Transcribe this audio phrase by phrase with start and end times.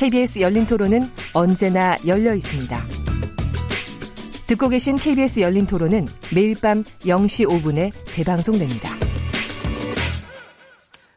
[0.00, 1.02] KBS 열린 토론은
[1.34, 2.74] 언제나 열려 있습니다.
[4.46, 8.88] 듣고 계신 KBS 열린 토론은 매일 밤 0시 5분에 재방송됩니다.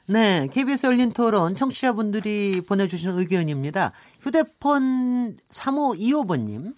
[0.07, 3.93] 네, KBS 열린 토론 청취자분들이 보내주시는 의견입니다.
[4.19, 6.73] 휴대폰 3525번님.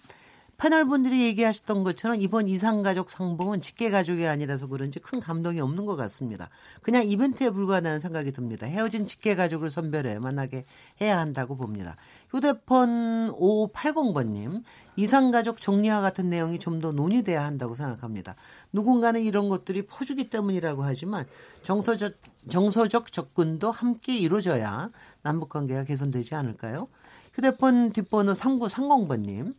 [0.58, 6.48] 패널분들이 얘기하셨던 것처럼 이번 이상가족 상봉은 직계가족이 아니라서 그런지 큰 감동이 없는 것 같습니다.
[6.82, 8.66] 그냥 이벤트에 불과하다는 생각이 듭니다.
[8.66, 10.64] 헤어진 직계가족을 선별해 만나게
[11.00, 11.96] 해야 한다고 봅니다.
[12.30, 14.62] 휴대폰 5580번님,
[14.96, 18.34] 이상가족 정리와 같은 내용이 좀 더 논의돼야 한다고 생각합니다.
[18.72, 21.24] 누군가는 이런 것들이 퍼주기 때문이라고 하지만
[21.62, 22.14] 정서적,
[22.50, 24.90] 정서적 접근도 함께 이루어져야
[25.22, 26.88] 남북관계가 개선되지 않을까요?
[27.32, 29.54] 휴대폰 뒷번호 3930번님,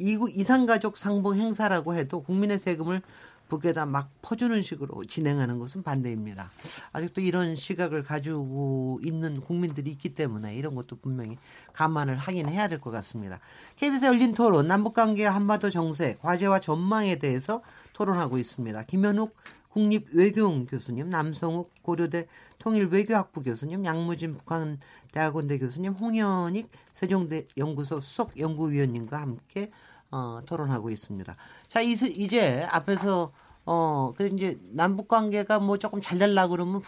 [0.00, 3.02] 이상가족 상봉 행사라고 해도 국민의 세금을
[3.48, 6.50] 북에다 막 퍼주는 식으로 진행하는 것은 반대입니다.
[6.92, 11.36] 아직도 이런 시각을 가지고 있는 국민들이 있기 때문에 이런 것도 분명히
[11.72, 13.40] 감안을 하긴 해야 될 것 같습니다.
[13.76, 17.60] KBS 열린 토론 남북관계 한반도 정세 과제와 전망에 대해서
[17.92, 18.84] 토론하고 있습니다.
[18.84, 19.34] 김현욱
[19.70, 22.26] 국립외교원 교수님, 남성욱 고려대
[22.58, 29.70] 통일외교학부 교수님, 양무진 북한대학원대 교수님, 홍현익 세종대 연구소 수석 연구위원님과 함께
[30.10, 31.36] 어, 토론하고 있습니다.
[31.68, 33.32] 자, 이제, 이제 앞에서
[33.66, 36.82] 어, 그 이제 남북 관계가 뭐 조금 잘 될라 그러면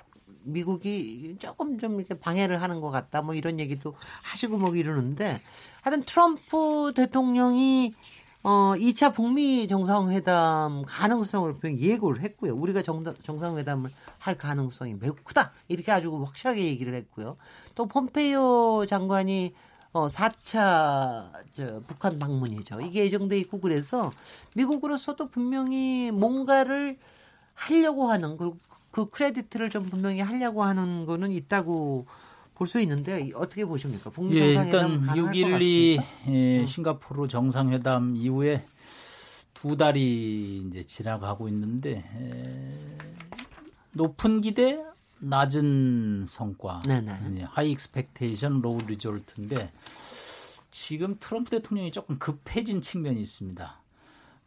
[0.45, 5.41] 미국이 조금 좀 이렇게 방해를 하는 것 같다 뭐 이런 얘기도 하시고 뭐 이러는데
[5.83, 7.93] 하여튼 트럼프 대통령이
[8.45, 12.57] 어 2차 북미 정상회담 가능성을 예고를 했고요.
[12.57, 15.53] 우리가 정, 정상회담을 할 가능성이 매우 크다.
[15.69, 17.37] 이렇게 아주 확실하게 얘기를 했고요.
[17.77, 19.55] 또 폼페이오 장관이
[19.93, 22.81] 어 4차 저 북한 방문이죠.
[22.81, 24.13] 이게 예정돼 있고 그래서
[24.55, 26.99] 미국으로서도 분명히 뭔가를
[27.55, 28.53] 하려고 하는 그,
[28.91, 32.07] 그 크레디트를 좀 분명히 하려고 하는 거는 있다고
[32.55, 34.11] 볼 수 있는데 어떻게 보십니까?
[34.37, 38.65] 예, 일단 6.12 예, 싱가포르 정상회담 이후에
[39.53, 42.99] 두 달이 이제 지나가고 있는데 에,
[43.93, 44.81] 높은 기대
[45.23, 47.45] 낮은 성과, 네네.
[47.49, 49.71] high expectation, low result인데
[50.71, 53.81] 지금 트럼프 대통령이 조금 급해진 측면이 있습니다.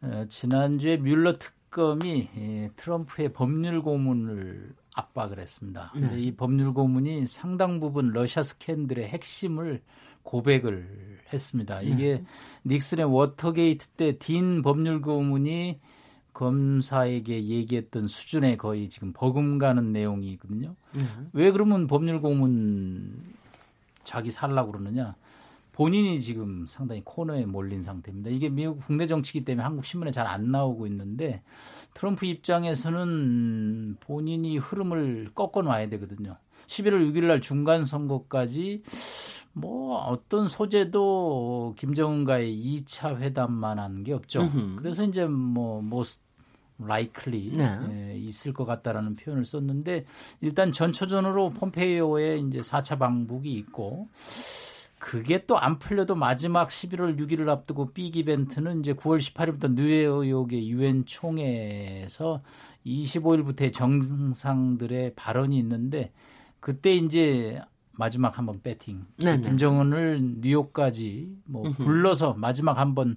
[0.02, 5.92] 어, 지난주에 뮬러 특검이 예, 트럼프의 법률 고문을 압박을 했습니다.
[5.96, 6.20] 네.
[6.20, 9.82] 이 법률 고문이 상당 부분 러시아 스캔들의 핵심을
[10.22, 11.80] 고백을 했습니다.
[11.82, 12.24] 이게 네.
[12.66, 15.80] 닉슨의 워터게이트 때 딘 법률 고문이
[16.36, 20.76] 검사에게 얘기했던 수준에 거의 지금 버금가는 내용이거든요.
[20.96, 21.30] 음.
[21.32, 23.22] 왜 그러면 법률 고문
[24.04, 25.14] 자기 살라고 그러느냐?
[25.72, 28.28] 본인이 지금 상당히 코너에 몰린 상태입니다.
[28.30, 31.42] 이게 미국 국내 정치기 때문에 한국 신문에 잘 안 나오고 있는데
[31.94, 36.36] 트럼프 입장에서는 본인이 흐름을 꺾어 놔야 되거든요.
[36.66, 38.82] 11월 6일 날 중간 선거까지
[39.54, 44.42] 뭐 어떤 소재도 김정은과의 2차 회담만 한 게 없죠.
[44.42, 44.76] 으흠.
[44.76, 45.80] 그래서 이제 뭐
[46.82, 47.78] likely 네.
[47.90, 50.04] 예, 있을 것 같다라는 표현을 썼는데
[50.40, 54.08] 일단 전초전으로 폼페이오의 이제 4차 방북이 있고
[54.98, 61.04] 그게 또 안 풀려도 마지막 11월 6일을 앞두고 big 이벤트는 이제 9월 18일부터 뉴욕의 유엔
[61.04, 62.42] 총회에서
[62.86, 66.12] 25일부터의 정상들의 발언이 있는데
[66.60, 67.60] 그때 이제
[67.92, 69.42] 마지막 한번 베팅 네네.
[69.42, 73.16] 김정은을 뉴욕까지 뭐 불러서 마지막 한번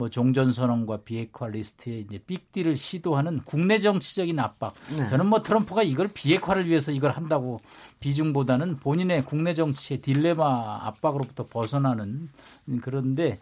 [0.00, 4.72] 뭐 종전선언과 비핵화 리스트에 이제 빅딜을 시도하는 국내 정치적인 압박.
[4.96, 5.06] 네.
[5.10, 7.58] 저는 뭐 트럼프가 이걸 비핵화를 위해서 이걸 한다고
[8.00, 12.30] 비중보다는 본인의 국내 정치의 딜레마 압박으로부터 벗어나는
[12.80, 13.40] 그런데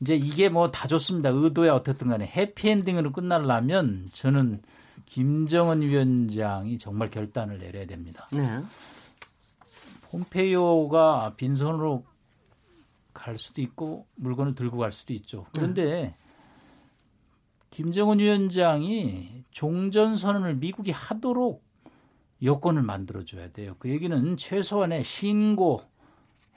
[0.00, 1.30] 이제 이게 뭐 다 좋습니다.
[1.30, 4.62] 의도야 어떻든 간에 해피엔딩으로 끝나려면 저는
[5.06, 8.28] 김정은 위원장이 정말 결단을 내려야 됩니다.
[8.30, 8.62] 네.
[10.12, 12.04] 폼페이오가 빈손으로
[13.18, 15.44] 갈 수도 있고 물건을 들고 갈 수도 있죠.
[15.52, 16.14] 그런데 네.
[17.70, 21.62] 김정은 위원장이 종전 선언을 미국이 하도록
[22.42, 23.74] 여건을 만들어 줘야 돼요.
[23.80, 25.82] 그 얘기는 최소한의 신고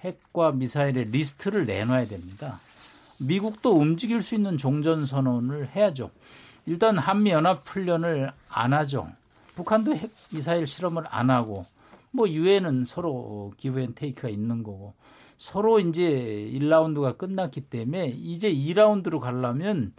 [0.01, 2.59] 핵과 미사일의 리스트를 내놔야 됩니다.
[3.17, 6.11] 미국도 움직일 수 있는 종전 선언을 해야죠.
[6.67, 9.09] 일단 한미 연합 훈련을 안 하죠.
[9.55, 11.65] 북한도 핵 미사일 실험을 안 하고
[12.11, 14.93] 뭐 유엔은 서로 give and take가 있는 거고
[15.41, 16.03] 서로 이제
[16.53, 19.91] 1라운드가 끝났기 때문에 이제 2라운드로 가려면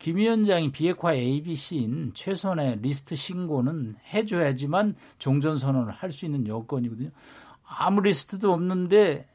[0.00, 7.10] 김 위원장이 비핵화 ABC인 최선의 리스트 신고는 해줘야지만 종전선언을 할 수 있는 여건이거든요.
[7.64, 9.28] 아무 리스트도 없는데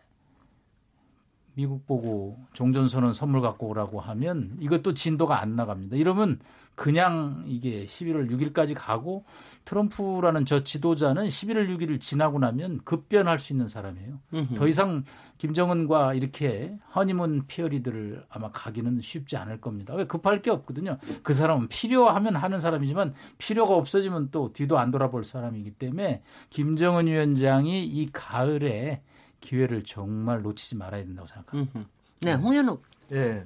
[1.55, 5.97] 미국 보고 종전선언 선물 갖고 오라고 하면 이것도 진도가 안 나갑니다.
[5.97, 6.39] 이러면
[6.75, 9.25] 그냥 이게 11월 6일까지 가고
[9.65, 14.19] 트럼프라는 저 지도자는 11월 6일을 지나고 나면 급변할 수 있는 사람이에요.
[14.55, 15.03] 더 이상
[15.37, 19.93] 김정은과 이렇게 허니문 피어리들을 아마 가기는 쉽지 않을 겁니다.
[19.93, 20.97] 왜 급할 게 없거든요.
[21.21, 27.85] 그 사람은 필요하면 하는 사람이지만 필요가 없어지면 또 뒤도 안 돌아볼 사람이기 때문에 김정은 위원장이
[27.85, 29.03] 이 가을에
[29.43, 31.79] 기회를 정말 놓치지 말아야 된다고 생각합니다.
[31.79, 31.85] 음흠.
[32.21, 32.83] 네, 홍현욱.
[33.11, 33.45] 예.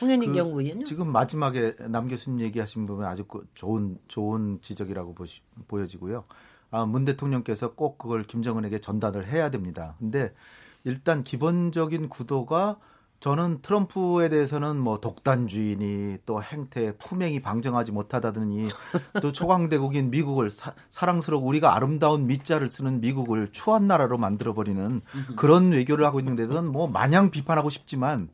[0.00, 0.84] 홍현익 그 연구위원요.
[0.84, 6.24] 지금 마지막에 남 교수님 얘기하신 부분 아주 그 좋은 좋은 지적이라고 보시, 보여지고요.
[6.70, 9.96] 아, 문 대통령께서 꼭 그걸 김정은에게 전달을 해야 됩니다.
[9.98, 10.32] 근데
[10.84, 12.78] 일단 기본적인 구도가
[13.22, 18.66] 저는 트럼프에 대해서는 뭐 독단주의니 또 행태 품행이 방정하지 못하다더니
[19.22, 25.00] 또 초강대국인 미국을 사, 랑스럽고 우리가 아름다운 밑자를 쓰는 미국을 추한 나라로 만들어버리는
[25.36, 28.28] 그런 외교를 하고 있는 데는 뭐 마냥 비판하고 싶지만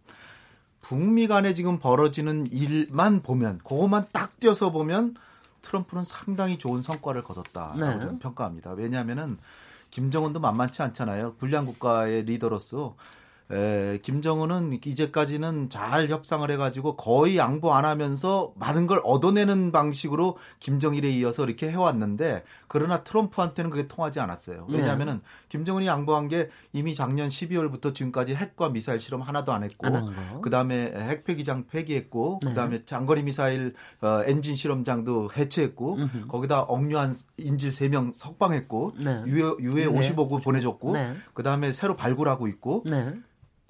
[0.80, 5.16] 북미 간에 지금 벌어지는 일만 보면 그것만 딱 띄어서 보면
[5.60, 8.00] 트럼프는 상당히 좋은 성과를 거뒀다라고 네.
[8.00, 8.70] 저는 평가합니다.
[8.70, 9.36] 왜냐하면은
[9.90, 11.34] 김정은도 만만치 않잖아요.
[11.36, 12.96] 불량 국가의 리더로서
[13.50, 21.08] 에, 김정은은 이제까지는 잘 협상을 해가지고 거의 양보 안 하면서 많은 걸 얻어내는 방식으로 김정일에
[21.10, 24.66] 이어서 이렇게 해왔는데 그러나 트럼프한테는 그게 통하지 않았어요.
[24.68, 24.78] 네.
[24.78, 25.20] 왜냐하면은 네.
[25.48, 29.88] 김정은이 양보한 게 이미 작년 12월부터 지금까지 핵과 미사일 실험 하나도 안 했고
[30.42, 32.50] 그 다음에 핵 폐기장 폐기했고 네.
[32.50, 36.26] 그 다음에 장거리 미사일 어, 엔진 실험장도 해체했고 음흠.
[36.28, 39.22] 거기다 억류한 인질 3명 석방했고 네.
[39.26, 39.90] 유해, 유해 네.
[39.90, 41.14] 55구 보내줬고 네.
[41.32, 43.14] 그 다음에 새로 발굴하고 있고 네.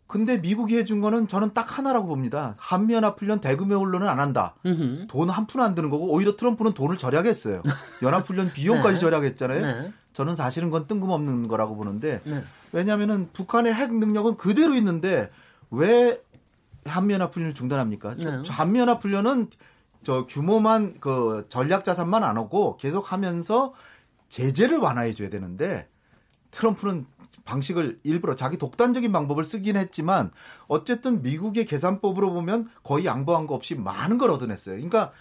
[0.09, 2.55] 근데 미국이 해준 거는 저는 딱 하나라고 봅니다.
[2.59, 4.55] 한미연합훈련 대규모 훈련은 안 한다.
[5.09, 7.63] 돈 한 푼 안 드는 거고 오히려 트럼프는 돈을 절약했어요.
[8.03, 9.01] 연합훈련 비용까지 네.
[9.01, 9.61] 절약했잖아요.
[9.61, 9.93] 네.
[10.15, 12.43] 저는 사실은 그건 뜬금없는 거라고 보는데 네.
[12.73, 15.31] 왜냐하면은 북한의 핵 능력은 그대로 있는데
[15.71, 16.19] 왜
[16.87, 18.15] 한미연합훈련을 중단합니까?
[18.15, 18.43] 네.
[18.49, 19.51] 한미연합훈련은
[20.05, 23.75] 저 규모만 그 전략 자산만 안 오고 계속 하면서
[24.31, 25.87] 제재를 완화해 줘야 되는데
[26.51, 27.05] 트럼프는
[27.45, 30.31] 방식을 일부러 자기 독단적인 방법을 쓰긴 했지만
[30.67, 34.75] 어쨌든 미국의 계산법으로 보면 거의 양보한 거 없이 많은 걸 얻어냈어요.
[34.75, 35.13] 그러니까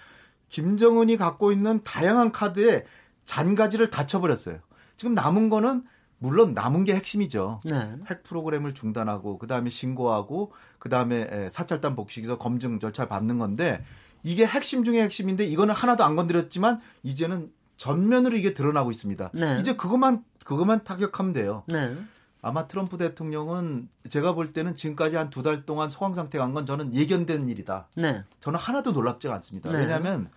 [0.49, 2.85] 김정은이 갖고 있는 다양한 카드에
[3.25, 4.59] 잔가지를 닫혀버렸어요.
[4.97, 5.83] 지금 남은 거는
[6.19, 7.59] 물론 남은 게 핵심이죠.
[7.65, 7.95] 네.
[8.09, 13.83] 핵 프로그램을 중단하고 그다음에 신고하고 그다음에 사찰단 복식에서 검증 절차 받는 건데
[14.23, 19.31] 이게 핵심 중에 핵심인데 이거는 하나도 안 건드렸지만 이제는 전면으로 이게 드러나고 있습니다.
[19.33, 19.57] 네.
[19.59, 21.63] 이제 그것만 그것만 타격하면 돼요.
[21.67, 21.95] 네.
[22.41, 26.93] 아마 트럼프 대통령은 제가 볼 때는 지금까지 한 두 달 동안 소강 상태 간건 저는
[26.93, 27.87] 예견된 일이다.
[27.95, 28.23] 네.
[28.39, 29.71] 저는 하나도 놀랍지가 않습니다.
[29.71, 29.79] 네.
[29.79, 30.29] 왜냐하면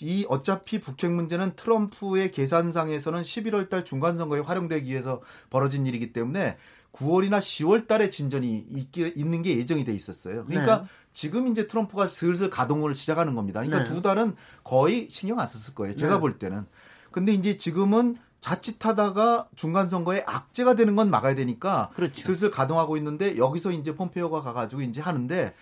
[0.00, 6.56] 이 어차피 북핵 문제는 트럼프의 계산상에서는 11월 달 중간 선거에 활용되기 위해서 벌어진 일이기 때문에
[6.92, 10.44] 9월이나 10월 달에 진전이 있기, 있는 게 예정이 돼 있었어요.
[10.44, 10.86] 그러니까 네.
[11.14, 13.60] 지금 이제 트럼프가 슬슬 가동을 시작하는 겁니다.
[13.60, 13.94] 그러니까 네.
[13.94, 15.96] 두 달은 거의 신경 안 썼을 거예요.
[15.96, 16.20] 제가 네.
[16.20, 16.66] 볼 때는.
[17.12, 22.20] 근데 이제 지금은 자칫하다가 중간 선거에 악재가 되는 건 막아야 되니까 그렇죠.
[22.20, 25.54] 슬슬 가동하고 있는데 여기서 이제 폼페이오가 가가지고 이제 하는데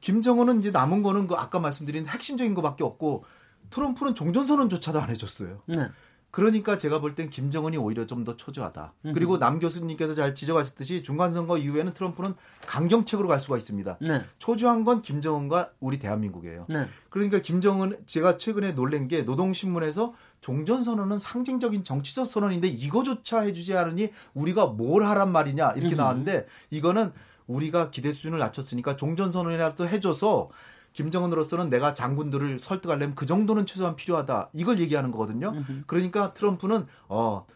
[0.00, 3.24] 김정은은 이제 남은 거는 그 아까 말씀드린 핵심적인 거밖에 없고
[3.68, 5.62] 트럼프는 종전선언조차도 안 해줬어요.
[5.66, 5.88] 네.
[6.30, 8.92] 그러니까 제가 볼 땐 김정은이 오히려 좀 더 초조하다.
[9.06, 9.12] 음.
[9.14, 12.34] 그리고 남 교수님께서 잘 지적하셨듯이 중간 선거 이후에는 트럼프는
[12.66, 13.98] 강경책으로 갈 수가 있습니다.
[14.00, 14.24] 네.
[14.38, 16.66] 초조한 건 김정은과 우리 대한민국이에요.
[16.68, 16.86] 네.
[17.08, 24.10] 그러니까 김정은 제가 최근에 놀란 게 노동신문에서 종전 선언은 상징적인 정치적 선언인데 이거조차 해주지 않으니
[24.34, 25.98] 우리가 뭘 하란 말이냐 이렇게 음.
[25.98, 27.12] 나왔는데 이거는
[27.46, 30.50] 우리가 기대 수준을 낮췄으니까 종전 선언이라도 해줘서
[30.92, 34.50] 김정은으로서는 내가 장군들을 설득하려면 그 정도는 최소한 필요하다.
[34.52, 35.54] 이걸 얘기하는 거거든요.
[35.86, 37.46] 그러니까 트럼프는 어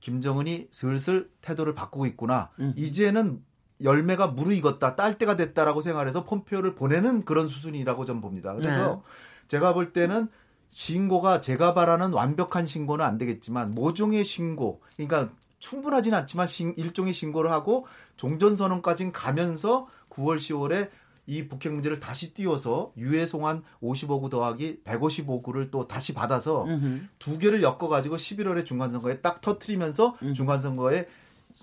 [0.00, 2.50] 김정은이 슬슬 태도를 바꾸고 있구나.
[2.76, 3.42] 이제는
[3.82, 4.96] 열매가 무르익었다.
[4.96, 8.54] 딸 때가 됐다라고 생각해서 폼페오를 보내는 그런 수순이라고 좀 봅니다.
[8.54, 9.02] 그래서 네.
[9.48, 10.28] 제가 볼 때는
[10.70, 17.86] 신고가 제가 바라는 완벽한 신고는 안 되겠지만 모종의 신고, 그러니까 충분하지는 않지만 일종의 신고를 하고
[18.16, 20.90] 종전선언까지 가면서 9월, 10월에
[21.26, 27.06] 이 북핵 문제를 다시 띄워서 유해 송환 55구 더하기 155구를 또 다시 받아서 음흠.
[27.18, 30.34] 두 개를 엮어가지고 11월에 중간선거에 딱 터트리면서 음.
[30.34, 31.08] 중간선거에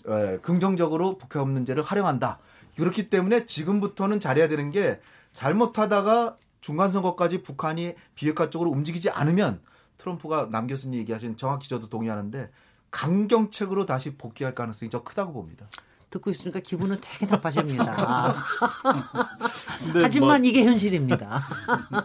[0.08, 2.40] 에, 긍정적으로 북핵 문제를 활용한다.
[2.78, 5.02] 그렇기 때문에 지금부터는 잘해야 되는 게
[5.34, 9.62] 잘못하다가 중간선거까지 북한이 비핵화 쪽으로 움직이지 않으면
[9.98, 12.50] 트럼프가 남 교수님 얘기하신 정확히 저도 동의하는데
[12.92, 15.68] 강경책으로 다시 복귀할 가능성이 더 크다고 봅니다.
[16.10, 18.36] 듣고 있으니까 기분은 되게 나빠집니다.
[19.94, 21.42] 하지만 뭐, 이게 현실입니다.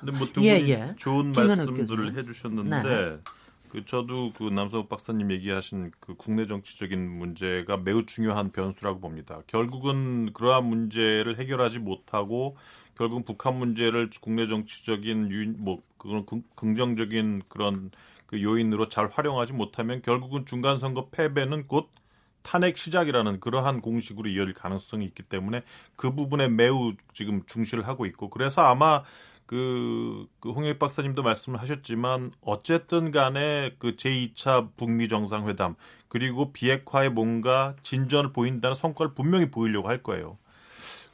[0.00, 0.94] 근데 뭐두 분이 예, 예.
[0.99, 3.18] 좋은 말씀들을 해주셨는데 네.
[3.70, 9.40] 그 저도 그 남성욱 박사님 얘기하신 그 국내 정치적인 문제가 매우 중요한 변수라고 봅니다.
[9.46, 12.56] 결국은 그러한 문제를 해결하지 못하고
[12.96, 17.90] 결국 북한 문제를 국내 정치적인 유, 뭐 그런 긍정적인 그런
[18.26, 21.88] 그 요인으로 잘 활용하지 못하면 결국은 중간 선거 패배는 곧
[22.44, 25.62] 탄핵 시작이라는 그러한 공식으로 이어질 가능성이 있기 때문에
[25.96, 29.02] 그 부분에 매우 지금 중시를 하고 있고 그래서 아마
[29.46, 35.74] 그, 그 홍익 박사님도 말씀을 하셨지만 어쨌든 간에 그 제2차 북미 정상회담
[36.08, 40.38] 그리고 비핵화에 뭔가 진전을 보인다는 성과를 분명히 보이려고 할 거예요.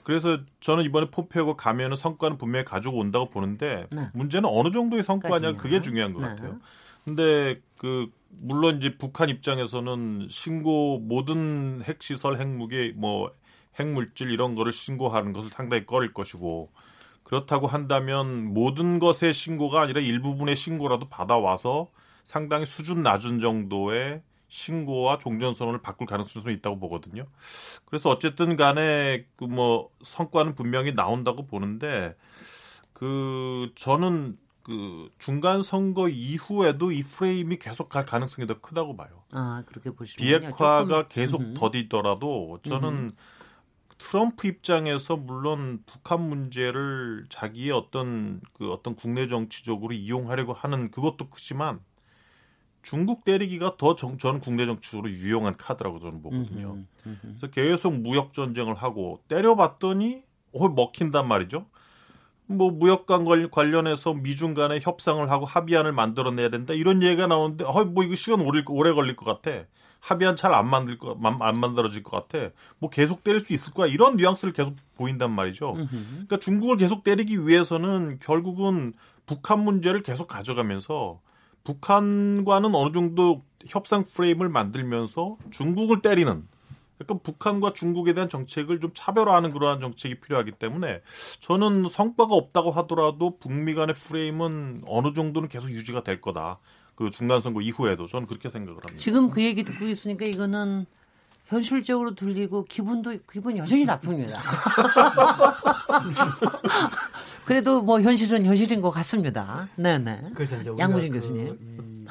[0.03, 4.09] 그래서 저는 이번에 포페고 가면은 성과는 분명히 가지고 온다고 보는데 네.
[4.15, 6.29] 문제는 어느 정도의 성과냐 그게 중요한 것 네.
[6.29, 6.59] 같아요.
[7.05, 13.33] 근데 그 물론 이제 북한 입장에서는 신고 모든 핵시설 핵무기 뭐
[13.79, 16.71] 핵물질 이런 거를 신고하는 것을 상당히 꺼릴 것이고
[17.25, 21.91] 그렇다고 한다면 모든 것의 신고가 아니라 일부분의 신고라도 받아와서
[22.25, 27.27] 상당히 수준 낮은 정도의 신고와 종전선언을 바꿀 가능성이 있다고 보거든요.
[27.85, 32.17] 그래서 어쨌든 간에 그 뭐 성과는 분명히 나온다고 보는데
[32.93, 34.35] 그 저는
[34.71, 39.25] 그 중간 선거 이후에도 이 프레임이 계속 갈 가능성이 더 크다고 봐요.
[39.33, 41.09] 아 그렇게 보시면 비핵화가 조금...
[41.09, 41.55] 계속 음.
[41.55, 43.11] 더디더라도 저는 음.
[43.99, 51.81] 트럼프 입장에서 물론 북한 문제를 자기의 어떤 그 어떤 국내 정치적으로 이용하려고 하는 그것도 크지만
[52.83, 56.79] 중국 때리기가 더 정, 저는 국내 정치적으로 유용한 카드라고 저는 보거든요.
[57.03, 60.23] 그래서 계속 무역 전쟁을 하고 때려봤더니
[60.53, 61.67] 어 먹힌단 말이죠.
[62.51, 68.15] 뭐 무역관 관련해서 미중 간에 협상을 하고 합의안을 만들어내야 된다 이런 얘기가 나오는데 어뭐 이거
[68.17, 69.65] 시간 오래, 오래 걸릴 것 같아.
[70.01, 72.51] 합의안 잘 안 만들 거 안 만들어질 것 같아.
[72.79, 73.87] 뭐 계속 때릴 수 있을 거야.
[73.87, 75.75] 이런 뉘앙스를 계속 보인단 말이죠.
[76.13, 78.95] 그러니까 중국을 계속 때리기 위해서는 결국은
[79.27, 81.21] 북한 문제를 계속 가져가면서
[81.65, 86.49] 북한과는 어느 정도 협상 프레임을 만들면서 중국을 때리는
[87.01, 91.01] 약간 북한과 중국에 대한 정책을 좀 차별화하는 그러한 정책이 필요하기 때문에
[91.41, 96.59] 저는 성과가 없다고 하더라도 북미 간의 프레임은 어느 정도는 계속 유지가 될 거다.
[96.95, 98.99] 그 중간 선거 이후에도 저는 그렇게 생각을 합니다.
[98.99, 100.85] 지금 그 얘기 듣고 있으니까 이거는
[101.47, 104.39] 현실적으로 들리고 기분도 기분 여전히 나쁩니다.
[107.45, 109.69] 그래도 뭐 현실은 현실인 것 같습니다.
[109.77, 110.33] 네네.
[110.41, 112.07] 이제 양무진 그 교수님.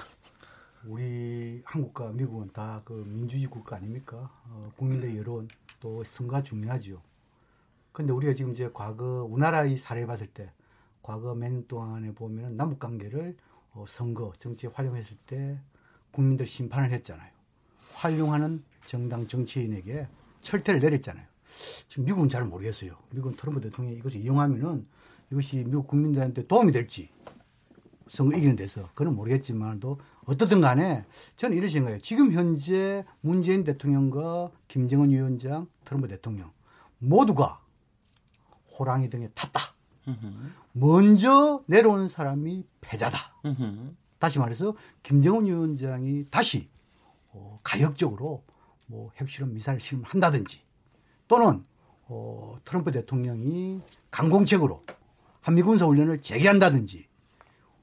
[0.89, 4.31] 우리 한국과 미국은 다 그 민주주의 국가 아닙니까?
[4.49, 5.47] 어, 국민의 여론
[5.79, 6.99] 또 선거가 중요하죠.
[7.91, 10.51] 근데 우리가 지금 이제 과거 우리나라의 사례 봤을 때
[11.03, 13.37] 과거 몇 년 동안에 보면은 남북 관계를
[13.73, 15.59] 어, 선거, 정치에 활용했을 때
[16.11, 17.31] 국민들 심판을 했잖아요.
[17.93, 20.07] 활용하는 정당 정치인에게
[20.41, 21.25] 철퇴를 내렸잖아요.
[21.87, 22.95] 지금 미국은 잘 모르겠어요.
[23.11, 24.87] 미국은 트럼프 대통령이 이것을 이용하면은
[25.31, 27.11] 이것이 미국 국민들한테 도움이 될지
[28.07, 31.05] 선거 이기는 데서 그건 모르겠지만도 어떻든 간에
[31.35, 31.99] 저는 이런 생각이에요.
[32.01, 36.51] 지금 현재 문재인 대통령과 김정은 위원장, 트럼프 대통령
[36.99, 37.59] 모두가
[38.77, 39.73] 호랑이 등에 탔다.
[40.73, 43.17] 먼저 내려오는 사람이 패자다.
[44.19, 46.69] 다시 말해서 김정은 위원장이 다시
[47.31, 48.43] 어, 가역적으로
[48.85, 50.61] 뭐 핵실험 미사일 실험한다든지
[51.27, 51.63] 또는
[52.03, 53.81] 어, 트럼프 대통령이
[54.11, 54.83] 강공책으로
[55.41, 57.07] 한미 군사 훈련을 재개한다든지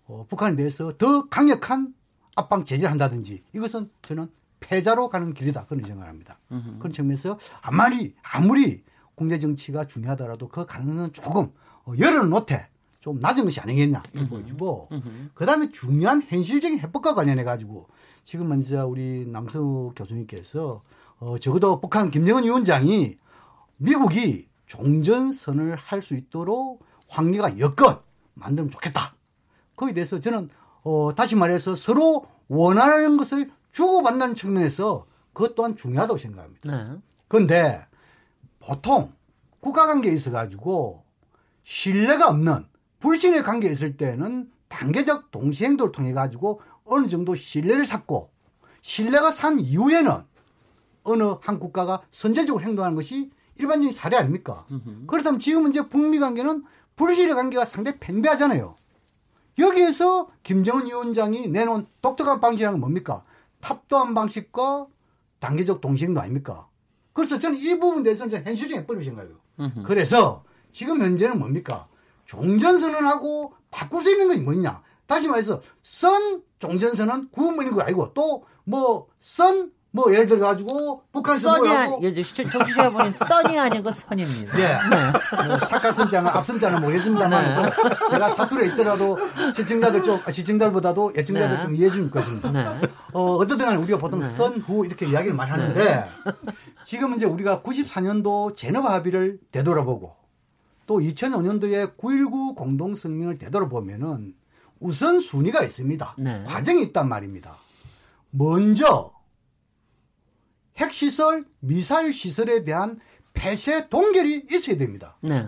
[0.06, 1.94] 어, 북한에 대해서 더 강력한
[2.36, 4.28] 압박 제재를 한다든지 이것은 저는
[4.60, 5.66] 패자로 가는 길이다.
[5.66, 6.38] 그런 생각을 합니다.
[6.78, 11.50] 그런 측면에서 아무리 아무리 국내 정치가 중요하더라도 그 가능성은 조금
[11.84, 12.68] 어, 열어놓되
[13.00, 14.02] 좀 낮은 것이 아니겠냐.
[14.12, 14.88] 이렇게 보여지고
[15.34, 17.88] 그다음에 중요한 현실적인 해법과 관련해 가지고
[18.24, 20.82] 지금 먼저 우리 남수 교수님께서
[21.18, 23.16] 어, 적어도 북한 김정은 위원장이
[23.78, 28.00] 미국이 종전선을 할 수 있도록 환경가 여건
[28.34, 29.14] 만들면 좋겠다.
[29.76, 30.48] 거기에 대해서 저는
[30.86, 36.70] 어, 다시 말해서 서로 원하는 것을 주고받는 측면에서 그것 또한 중요하다고 생각합니다.
[36.70, 36.98] 네.
[37.26, 37.84] 그런데
[38.60, 39.12] 보통
[39.58, 41.02] 국가 관계에 있어 가지고
[41.64, 42.66] 신뢰가 없는
[43.00, 48.30] 불신의 관계에 있을 때는 단계적 동시행동을 통해 가지고 어느 정도 신뢰를 쌓고
[48.80, 50.22] 신뢰가 산 이후에는
[51.02, 54.66] 어느 한 국가가 선제적으로 행동하는 것이 일반적인 사례 아닙니까?
[54.70, 55.08] 으흠.
[55.08, 56.62] 그렇다면 지금은 이제 북미 관계는
[56.94, 58.76] 불신의 관계가 상당히 팽배하잖아요.
[59.58, 63.24] 여기에서 김정은 위원장이 내놓은 독특한 방식이라는 건 뭡니까?
[63.60, 64.86] 탑도한 방식과
[65.38, 66.68] 단계적 동시행동 아닙니까?
[67.12, 69.34] 그래서 저는 이 부분에 대해서는 현실적인 해법이 생각해요.
[69.84, 71.88] 그래서 지금 현재는 뭡니까?
[72.26, 74.82] 종전선언하고 바꿀 수 있는 것이 뭐냐?
[75.06, 81.56] 다시 말해서 선 종전선언 구분문인 거 아니고 또 뭐 선 뭐 예를 들어 가지고 북한에서
[81.56, 84.52] 써니 예, 정치자 분이 써니 아니고 선입니다.
[84.52, 85.46] 네.
[85.48, 87.70] 뭐 착할 선자는 앞선자는 모르겠습니다만 네.
[88.10, 89.16] 제가 사투리에 있더라도
[89.54, 91.62] 시청자들 쪽 시청자들보다도 예청자들 네.
[91.62, 92.50] 좀 이해해 주는 것입니다.
[92.50, 92.62] 네.
[93.14, 94.28] 어, 어떻든 간에 우리가 보통 네.
[94.28, 96.04] 선후 이렇게 이야기를 많이 하는데 네.
[96.84, 100.14] 지금 이제 우리가 94년도 제너바 합의를 되돌아보고
[100.86, 104.34] 또 2005년도에 9.19 공동성명을 되돌아보면은
[104.78, 106.16] 우선 순위가 있습니다.
[106.18, 106.44] 네.
[106.46, 107.56] 과정이 있단 말입니다.
[108.30, 109.15] 먼저
[110.76, 112.98] 핵시설, 미사일 시설에 대한
[113.32, 115.16] 폐쇄 동결이 있어야 됩니다.
[115.20, 115.46] 네.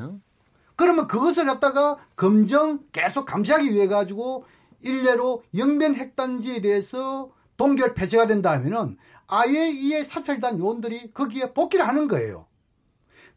[0.77, 4.45] 그러면 그것을 갖다가 검정 계속 감시하기 위해 가지고
[4.81, 12.07] 일례로 영변 핵단지에 대해서 동결 폐쇄가 된다 하면은 아예 이에 사설단 요원들이 거기에 복귀를 하는
[12.07, 12.47] 거예요.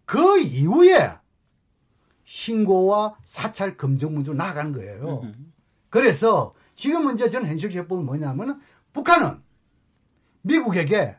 [0.06, 1.12] 그 이후에
[2.24, 5.24] 신고와 사찰 검증 문제로 나아가는 거예요.
[5.90, 8.60] 그래서 지금 문제 저는 현실 제법은 뭐냐면은
[8.94, 9.42] 북한은
[10.44, 11.18] 미국에게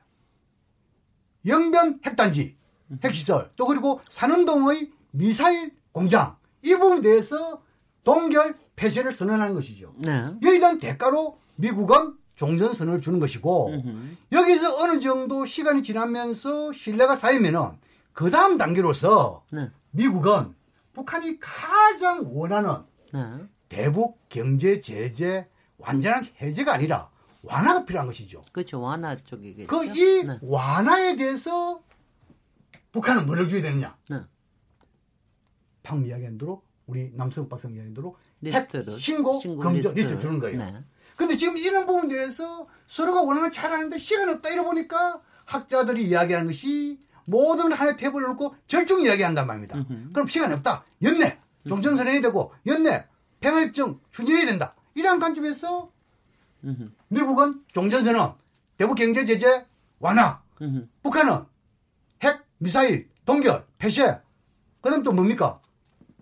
[1.47, 2.57] 영변 핵단지,
[3.05, 7.63] 핵시설, 또 그리고 산운동의 미사일 공장, 이 부분에 대해서
[8.05, 9.95] 동결 폐쇄를 선언한 것이죠.
[9.99, 10.27] 네.
[10.43, 14.17] 여기에 대한 대가로 미국은 종전 선언을 주는 것이고, 으흠.
[14.33, 17.79] 여기서 어느 정도 시간이 지나면서 신뢰가 쌓이면은,
[18.13, 19.71] 그 다음 단계로서 네.
[19.91, 20.55] 미국은
[20.93, 22.79] 북한이 가장 원하는
[23.13, 23.21] 네.
[23.69, 25.47] 대북 경제 제재
[25.79, 27.11] 완전한 해제가 아니라
[27.43, 28.41] 완화가 필요한 것이죠.
[28.53, 28.81] 그렇죠.
[28.81, 29.67] 완화 쪽이겠죠.
[29.67, 30.39] 그이 네.
[30.43, 31.83] 완화에 대해서
[32.93, 33.97] 북한은 뭐를 줘야 되느냐?
[34.09, 34.21] 네.
[35.83, 40.15] 방금 이야기한 대로 우리 남성욱 박사님 이야기한 대로 리스트를, 신고, 신고 검증 리스트.
[40.15, 40.59] 를 주는 거예요.
[40.59, 40.85] 네.
[41.17, 47.73] 근데 지금 이런 부분에 대해서 서로가 원하는 잘하는데 시간이 없다 이러보니까 학자들이 이야기하는 것이 모든
[47.73, 49.77] 하나의 테이블을 놓고 절충 이야기한단 말입니다.
[49.79, 50.11] 으흠.
[50.13, 50.85] 그럼 시간이 없다.
[51.03, 53.07] 연내 종전선언이 되고 연내
[53.41, 54.75] 평화협정 추진해야 된다.
[54.95, 55.92] 이러한 관점에서
[57.09, 58.35] 미국은 종전선언,
[58.77, 59.65] 대북 경제 제재
[59.99, 60.41] 완화,
[61.03, 61.45] 북한은
[62.23, 64.21] 핵, 미사일, 동결, 폐쇄,
[64.81, 65.61] 그 다음 또 뭡니까?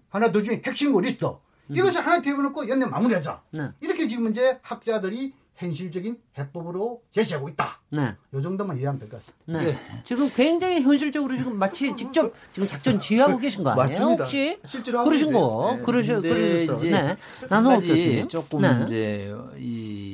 [0.09, 1.27] 하나 더 중에 핵신고 리스트.
[1.69, 3.43] 이것을 하나 대입해놓고 연내 마무리하자.
[3.53, 3.69] 네.
[3.81, 7.81] 이렇게 지금 이제 학자들이 현실적인 해법으로 제시하고 있다.
[7.93, 8.17] 네.
[8.35, 9.65] 요 정도만 이해하면 될 것 같습니다.
[9.71, 9.73] 네.
[9.73, 10.03] 네.
[10.05, 13.87] 지금 굉장히 현실적으로 지금 마치 직접 지금 작전 지휘하고 계신 거 아니에요?
[13.89, 14.25] 맞습니다.
[14.25, 15.83] 혹시 실제로 그러신 거 네.
[15.85, 16.79] 그러셔 그러셨어.
[16.79, 17.17] 네.
[17.49, 18.81] 남성욱 교수님 조금 네.
[18.85, 20.10] 이제 이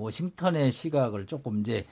[0.00, 1.84] 워싱턴의 시각을 조금 이제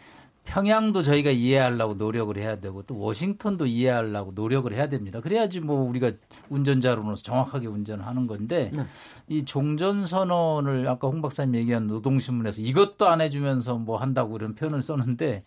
[0.49, 5.21] 평양도 저희가 이해하려고 노력을 해야 되고 또 워싱턴도 이해하려고 노력을 해야 됩니다.
[5.21, 6.12] 그래야지 뭐 우리가
[6.49, 8.87] 운전자로서 정확하게 운전하는 건데 네.
[9.29, 14.81] 이 종전 선언을 아까 홍 박사님 얘기한 노동신문에서 이것도 안 해주면서 뭐 한다고 이런 표현을
[14.81, 15.44] 썼는데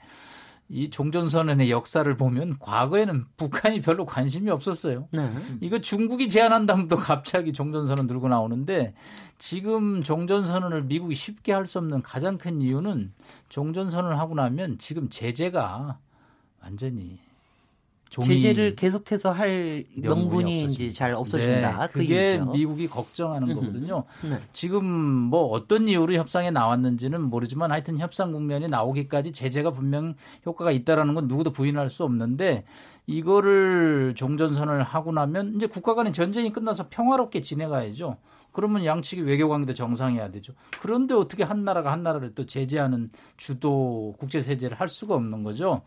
[0.74, 5.10] 이 종전선언의 역사를 보면 과거에는 북한이 별로 관심이 없었어요.
[5.12, 5.30] 네.
[5.60, 8.94] 이거 중국이 제안한다면 또 갑자기 종전선언 들고 나오는데
[9.38, 13.14] 지금 종전선언을 미국이 쉽게 할 수 없는 가장 큰 이유는
[13.50, 16.00] 종전선언을 하고 나면 지금 제재가
[16.64, 17.20] 완전히
[18.20, 21.80] 제재를 계속해서 할 명분이 이제 잘 없어진다.
[21.80, 24.04] 네, 그 그게 그 미국이 걱정하는 거거든요.
[24.30, 24.40] 네.
[24.52, 31.16] 지금 뭐 어떤 이유로 협상에 나왔는지는 모르지만 하여튼 협상 국면이 나오기까지 제재가 분명 효과가 있다라는
[31.16, 32.66] 건 누구도 부인할 수 없는데
[33.08, 38.18] 이거를 종전선을 하고 나면 이제 국가 간의 전쟁이 끝나서 평화롭게 지내가야죠.
[38.52, 40.54] 그러면 양측이 외교 관계도 정상해야 되죠.
[40.82, 45.84] 그런데 어떻게 한 나라가 한 나라를 또 제재하는 주도 국제 세제를 할 수가 없는 거죠.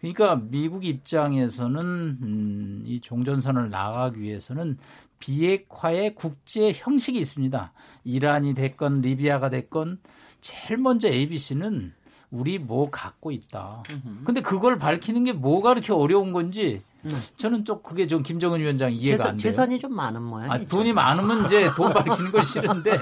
[0.00, 4.78] 그러니까 미국 입장에서는 음, 이 종전선을 나가기 위해서는
[5.18, 7.72] 비핵화의 국제 형식이 있습니다.
[8.04, 9.98] 이란이 됐건 리비아가 됐건
[10.40, 11.92] 제일 먼저 ABC는
[12.30, 13.82] 우리 뭐 갖고 있다.
[14.24, 17.12] 근데 그걸 밝히는 게 뭐가 그렇게 어려운 건지 네.
[17.36, 19.50] 저는 좀 그게 좀 김정은 위원장 이해가 재산, 안 돼요.
[19.50, 20.52] 재산이 좀 많은 모양이죠.
[20.52, 22.98] 아, 돈이 많으면 이제 돈 밝히는 걸 싫은데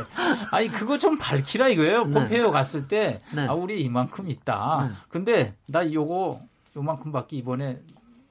[0.51, 2.05] 아니 그거 좀 밝히라 이거예요.
[2.05, 2.13] 네.
[2.13, 3.47] 폼페이오 갔을 때 네.
[3.47, 4.89] 아, 우리 이만큼 있다.
[4.89, 4.97] 네.
[5.09, 6.41] 근데 나 요거
[6.77, 7.83] 요만큼밖에 이번에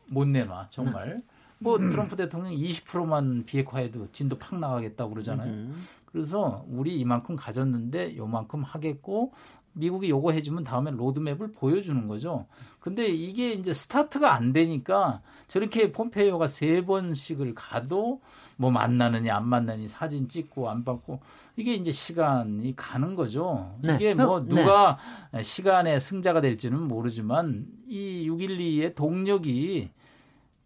[0.08, 1.18] 못 내놔 정말.
[1.18, 1.24] 네.
[1.58, 5.52] 뭐 트럼프 대통령 20%만 비핵화해도 진도 팍 나가겠다고 그러잖아요.
[5.52, 5.84] 음.
[6.06, 9.34] 그래서 우리 이만큼 가졌는데 요만큼 하겠고
[9.74, 12.46] 미국이 요거 해주면 다음에 로드맵을 보여주는 거죠.
[12.80, 18.22] 근데 이게 이제 스타트가 안 되니까 저렇게 폼페이오가 세 번씩을 가도
[18.58, 21.20] 뭐 만나느니 안 만나니 사진 찍고 안 받고
[21.58, 23.76] 이게 이제 시간이 가는 거죠.
[23.82, 23.96] 네.
[23.96, 24.56] 이게 뭐 네.
[24.56, 24.98] 누가
[25.32, 25.44] 네.
[25.44, 29.90] 시간의 승자가 될지는 모르지만 이 612의 동력이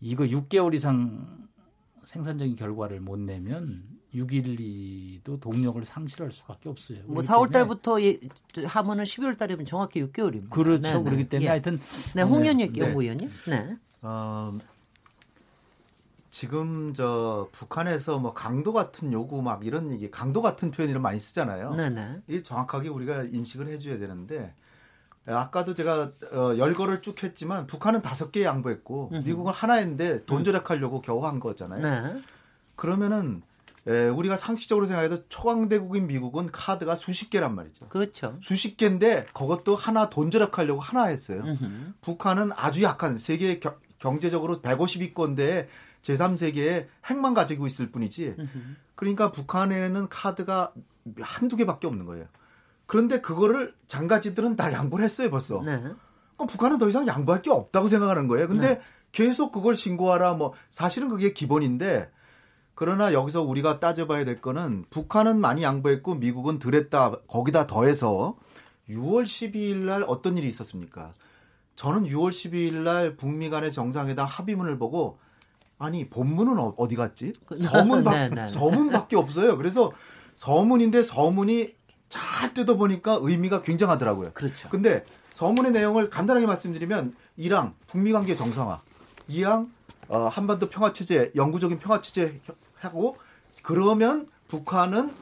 [0.01, 1.47] 이거 6개월 이상
[2.05, 3.83] 생산적인 결과를 못 내면
[4.15, 6.99] 612도 동력을 상실할 수밖에 없어요.
[7.05, 8.19] 뭐 4월 달부터 예,
[8.65, 10.49] 하면은 12월 달이면 정확히 6개월입니다.
[10.49, 10.81] 그렇죠.
[10.81, 11.03] 네, 네.
[11.03, 11.49] 그렇기 때문에 예.
[11.49, 11.79] 하여튼
[12.15, 12.79] 네, 홍현희 네.
[12.79, 13.29] 연구위원님.
[13.49, 13.77] 네.
[14.01, 14.57] 어,
[16.31, 21.73] 지금 저 북한에서 뭐 강도 같은 요구 막 이런 얘기, 강도 같은 표현을 많이 쓰잖아요.
[21.75, 22.21] 네네.
[22.27, 24.53] 이 정확하게 우리가 인식을 해줘야 되는데
[25.27, 31.01] 예, 아까도 제가 어, 열거를 쭉 했지만 북한은 다섯 개 양보했고 미국은 하나인데 돈 절약하려고
[31.01, 31.81] 겨우 한 거잖아요.
[31.81, 32.21] 네.
[32.75, 33.41] 그러면은
[33.87, 37.87] 에, 우리가 상식적으로 생각해도 초강대국인 미국은 카드가 수십 개란 말이죠.
[37.87, 38.37] 그렇죠.
[38.41, 41.43] 수십 개인데 그것도 하나 돈 절약하려고 하나 했어요.
[41.45, 41.95] 으흠.
[42.01, 45.67] 북한은 아주 약한 세계 겨, 경제적으로 150위권대
[46.03, 48.35] 제3세계에 핵만 가지고 있을 뿐이지.
[48.95, 50.73] 그러니까 북한에는 카드가
[51.21, 52.25] 한두 개밖에 없는 거예요.
[52.85, 55.61] 그런데 그거를 장가지들은 다 양보를 했어요, 벌써.
[55.63, 55.79] 네.
[56.35, 58.47] 그럼 북한은 더 이상 양보할 게 없다고 생각하는 거예요.
[58.47, 58.81] 근데 네.
[59.11, 62.11] 계속 그걸 신고하라 뭐 사실은 그게 기본인데
[62.75, 67.11] 그러나 여기서 우리가 따져봐야 될 거는 북한은 많이 양보했고 미국은 덜 했다.
[67.27, 68.37] 거기다 더해서
[68.89, 71.13] 6월 12일 날 어떤 일이 있었습니까?
[71.75, 75.19] 저는 6월 12일 날 북미 간의 정상회담 합의문을 보고
[75.79, 77.33] 아니 본문은 어, 어디 갔지?
[77.47, 78.49] 그, 서문밖 네, 네, 네.
[78.49, 79.57] 서문밖에 없어요.
[79.57, 79.91] 그래서
[80.35, 81.73] 서문인데 서문이
[82.09, 84.31] 잘 뜯어보니까 의미가 굉장하더라고요.
[84.33, 84.69] 그렇죠.
[84.69, 88.81] 근데 서문의 내용을 간단하게 말씀드리면 1항 북미 관계 정상화,
[89.29, 89.69] 2항
[90.09, 92.41] 어, 한반도 평화 체제, 영구적인 평화 체제
[92.79, 93.15] 하고
[93.63, 95.13] 그러면 북한은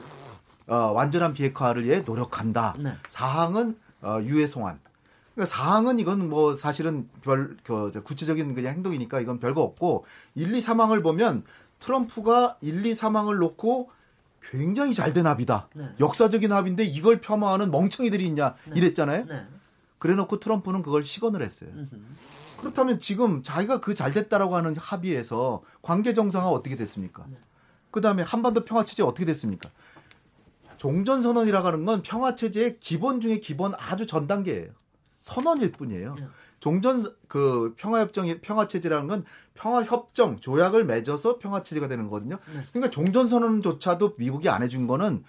[0.66, 2.74] 어, 완전한 비핵화를 위해 노력한다.
[2.78, 2.94] 네.
[3.08, 4.80] 사항은 어, 유해 송환.
[5.38, 10.60] 그러니까 사항은 이건 뭐 사실은 별 그, 구체적인 그냥 행동이니까 이건 별거 없고 1, 2,
[10.60, 11.44] 3항을 보면
[11.78, 13.88] 트럼프가 1, 2, 3항을 놓고
[14.42, 15.68] 굉장히 잘된 합의다.
[15.76, 15.90] 네.
[16.00, 18.72] 역사적인 합의인데 이걸 폄하하는 멍청이들이 있냐 네.
[18.78, 19.26] 이랬잖아요.
[19.26, 19.46] 네.
[20.00, 21.70] 그래놓고 트럼프는 그걸 시건을 했어요.
[22.58, 27.24] 그렇다면 지금 자기가 그 잘 됐다라고 하는 합의에서 관계 정상화 어떻게 됐습니까?
[27.28, 27.36] 네.
[27.92, 29.70] 그 다음에 한반도 평화 체제 어떻게 됐습니까?
[30.78, 34.72] 종전 선언이라고 하는 건 평화 체제의 기본 중에 기본 아주 전 단계예요.
[35.28, 36.14] 선언일 뿐이에요.
[36.14, 36.26] 네.
[36.60, 42.38] 종전 그 평화 협정 평화 체제라는 건 평화 협정 조약을 맺어서 평화 체제가 되는 거거든요.
[42.52, 42.60] 네.
[42.72, 45.24] 그러니까 종전 선언조차도 미국이 안 해준 거는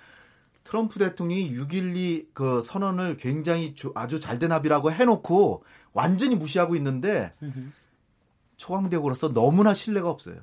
[0.64, 7.34] 트럼프 대통령이 6.12 그 선언을 굉장히 아주 잘된 합의라고 해놓고 완전히 무시하고 있는데
[8.58, 10.38] 초강대국으로서 너무나 신뢰가 없어요.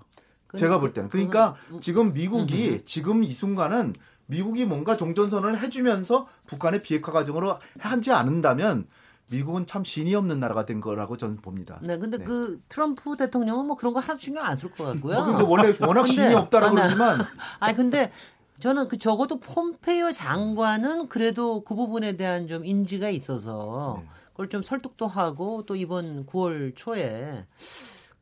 [0.56, 1.08] 제가 볼 때는.
[1.10, 1.80] 그러니까 음, 음.
[1.80, 3.92] 지금 미국이 지금 이 순간은
[4.26, 8.86] 미국이 뭔가 종전 선언을 해주면서 북한의 비핵화 과정으로 하지 않는다면
[9.28, 11.78] 미국은 참 신이 없는 나라가 된 거라고 저는 봅니다.
[11.82, 12.24] 네, 근데 네.
[12.24, 15.16] 그 트럼프 대통령은 뭐 그런 거 하나도 신경 안 쓸 것 같고요.
[15.16, 17.20] 어, 원래 워낙 신이 없다라고 그러지만.
[17.58, 18.12] 아니 근데
[18.60, 24.08] 저는 그 적어도 폼페이오 장관은 그래도 그 부분에 대한 좀 인지가 있어서 네.
[24.32, 27.46] 그걸 좀 설득도 하고 또 이번 9월 초에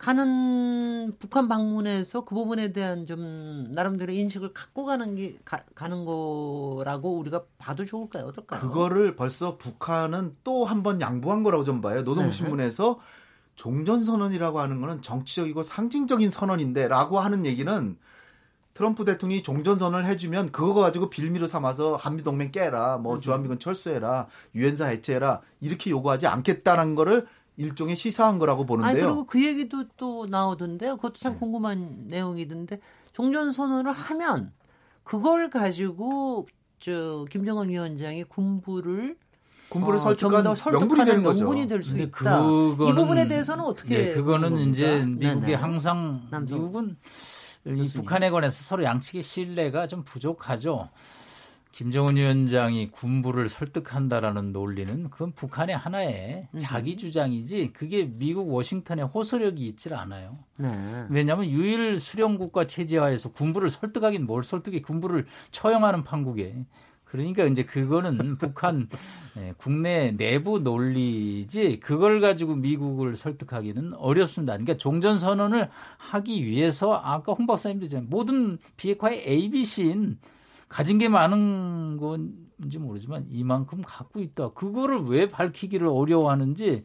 [0.05, 7.17] 가는 북한 방문에서 그 부분에 대한 좀 나름대로 인식을 갖고 가는 게 가, 는 거라고
[7.19, 8.27] 우리가 봐도 좋을까요?
[8.27, 8.61] 어떨까요?
[8.61, 12.03] 그거를 벌써 북한은 또 한 번 양보한 거라고 좀 봐요.
[12.03, 13.55] 노동신문에서 네.
[13.57, 17.97] 종전선언이라고 하는 거는 정치적이고 상징적인 선언인데 라고 하는 얘기는
[18.75, 23.21] 트럼프 대통령이 종전선언을 해주면 그거 가지고 빌미로 삼아서 한미동맹 깨라, 뭐 음.
[23.23, 28.91] 주한미군 철수해라, 유엔사 해체해라 이렇게 요구하지 않겠다는 거를 일종의 시사한 거라고 보는데요.
[28.91, 30.97] 아니, 그리고 그 얘기도 또 나오던데요.
[30.97, 31.39] 그것도 참 네.
[31.39, 32.81] 궁금한 내용이던데
[33.13, 34.53] 종전 선언을 하면
[35.05, 36.49] 그걸 가지고
[36.81, 39.17] 저 김정은 위원장이 군부를
[39.69, 41.45] 군부를 어, 설득한 명분이 되는 거죠.
[41.45, 42.43] 명분이 될 수 있다.
[42.43, 43.99] 그거는, 이 부분에 대해서는 어떻게?
[44.07, 45.55] 네, 그거는 이제 미국이 네네.
[45.55, 46.59] 항상 남성.
[46.59, 46.97] 미국은
[47.67, 50.91] 이 북한에 관해서 서로 양측의 신뢰가 좀 부족하죠.
[51.75, 59.93] 김정은 위원장이 군부를 설득한다라는 논리는 그건 북한의 하나의 자기 주장이지 그게 미국 워싱턴의 호소력이 있질
[59.93, 60.39] 않아요.
[60.57, 61.07] 네.
[61.11, 66.65] 왜냐하면 유일 수령국가 체제화에서 군부를 설득하긴 뭘 설득해 군부를 처형하는 판국에
[67.07, 68.89] 그러니까 이제 그거는 북한
[69.35, 74.53] 네, 국내 내부 논리지 그걸 가지고 미국을 설득하기는 어렵습니다.
[74.53, 78.03] 그러니까 종전 선언을 하기 위해서 아까 홍 박사님도.
[78.03, 80.19] 모든 비핵화의 ABC인
[80.75, 84.49] 가진 게 많은 건지 모르지만 이만큼 갖고 있다.
[84.55, 86.85] 그거를 왜 밝히기를 어려워하는지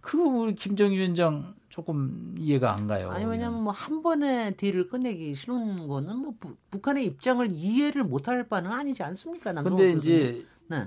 [0.00, 3.10] 그 우리 김정희 위원장 조금 이해가 안 가요.
[3.12, 8.48] 아니 왜냐면 뭐 한 번에 딜을 끝내기 싫은 거는 뭐 부, 북한의 입장을 이해를 못할
[8.48, 9.52] 바는 아니지 않습니까?
[9.62, 10.84] 근데 이제 네.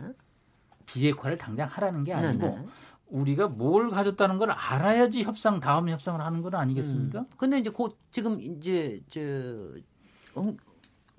[0.86, 2.58] 비핵화를 당장 하라는 게 아니고 네네.
[2.58, 2.68] 네.
[3.08, 7.20] 우리가 뭘 가졌다는 걸 알아야지 협상 다음 협상을 하는 건 아니겠습니까?
[7.22, 7.26] 음.
[7.38, 9.22] 근데 이제 곧 지금 이제 저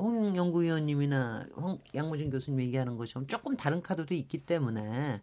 [0.03, 5.21] 홍 연구위원님이나 홍 양무진 교수님 얘기하는 것처럼 조금 다른 카드도 있기 때문에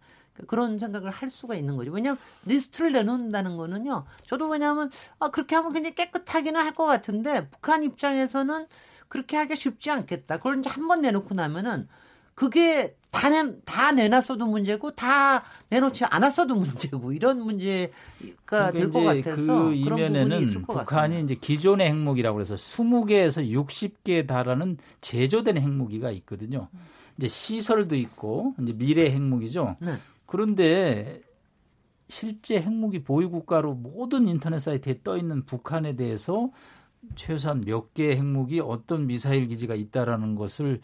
[0.47, 1.91] 그런 생각을 할 수가 있는 거죠.
[1.91, 4.05] 왜냐하면 리스트를 내놓는다는 거는요.
[4.25, 4.89] 저도 왜냐하면
[5.19, 8.67] 아 그렇게 하면 굉장히 깨끗하기는 할 것 같은데 북한 입장에서는
[9.09, 10.37] 그렇게 하기 쉽지 않겠다.
[10.37, 11.87] 그걸 이제 한 번 내놓고 나면은
[12.39, 19.65] 그게 다, 내, 다 내놨어도 문제고 다 내놓지 않았어도 문제고 이런 문제가 될 것 같아서
[19.65, 26.69] 그 이면에는 북한이 이제 기존의 핵무기라고 해서 20개에서 60개에 달하는 제조된 핵무기가 있거든요.
[27.17, 29.75] 이제 시설도 있고 이제 미래 핵무기죠.
[29.81, 29.95] 네.
[30.25, 31.21] 그런데
[32.07, 36.51] 실제 핵무기 보유 국가로 모든 인터넷 사이트에 떠 있는 북한에 대해서
[37.15, 40.79] 최소한 몇 개의 핵무기 어떤 미사일 기지가 있다라는 것을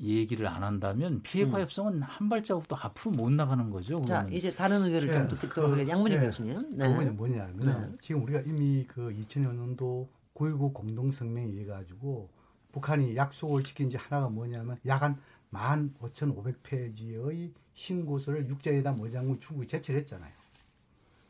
[0.00, 1.62] 얘기를 안 한다면 비핵화 음.
[1.62, 4.00] 협상은 한 발자국도 앞으로 못 나가는 거죠.
[4.00, 4.06] 그러면.
[4.06, 6.70] 자 이제 다른 의견을 네, 좀 듣도록 그, 양문희 네, 교수님.
[6.70, 6.88] 네.
[6.88, 7.96] 그건 뭐냐면 네.
[8.00, 12.28] 지금 우리가 이미 그 2000년도 9.19 공동성명에 의해 가지고
[12.72, 15.16] 북한이 약속을 지킨 지 하나가 뭐냐면 약한
[15.52, 20.32] 15,500페이지의 신고서를 육자회담 의장국 중국에 제출 했잖아요.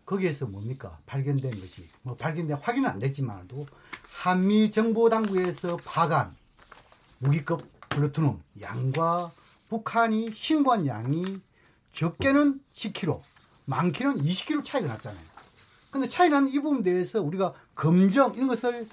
[0.07, 0.99] 거기에서 뭡니까?
[1.07, 3.67] 발견된 것이 뭐 발견된 확인은 안 됐지만도
[4.23, 6.35] 한미 정보 당국에서 파간
[7.19, 9.31] 무기급 플루토늄 양과
[9.69, 11.41] 북한이 신고한 양이
[11.93, 13.21] 적게는 10kg,
[13.67, 15.25] 많게는 20kg 차이가 났잖아요.
[15.91, 18.87] 근데 차이 나는 이 부분에 대해서 우리가 검정 이런 것을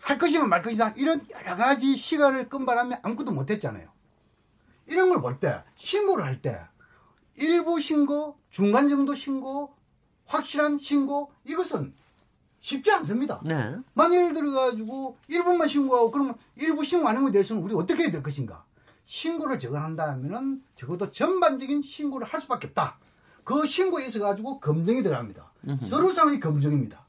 [0.00, 3.88] 할 것이면 말 것이다 이런 여러 가지 시간을 끈바람에 아무것도 못했잖아요.
[4.86, 6.60] 이런 걸 볼 때 신고를 할 때
[7.36, 9.74] 일부 신고, 중간 정도 신고,
[10.26, 11.94] 확실한 신고 이것은
[12.62, 13.40] 쉽지 않습니다.
[13.44, 13.76] 네.
[13.92, 18.64] 만약 예를 들어가지고 일부만 신고하고 그러면 일부 신고하는 것에 대해서는 우리 어떻게 해야 될 것인가?
[19.04, 22.98] 신고를 적어한다면은 적어도 전반적인 신고를 할 수밖에 없다.
[23.44, 25.52] 그 신고에 있어 가지고 검증이 들어갑니다.
[25.68, 25.84] 음흠.
[25.84, 27.04] 서로 상의 검증입니다.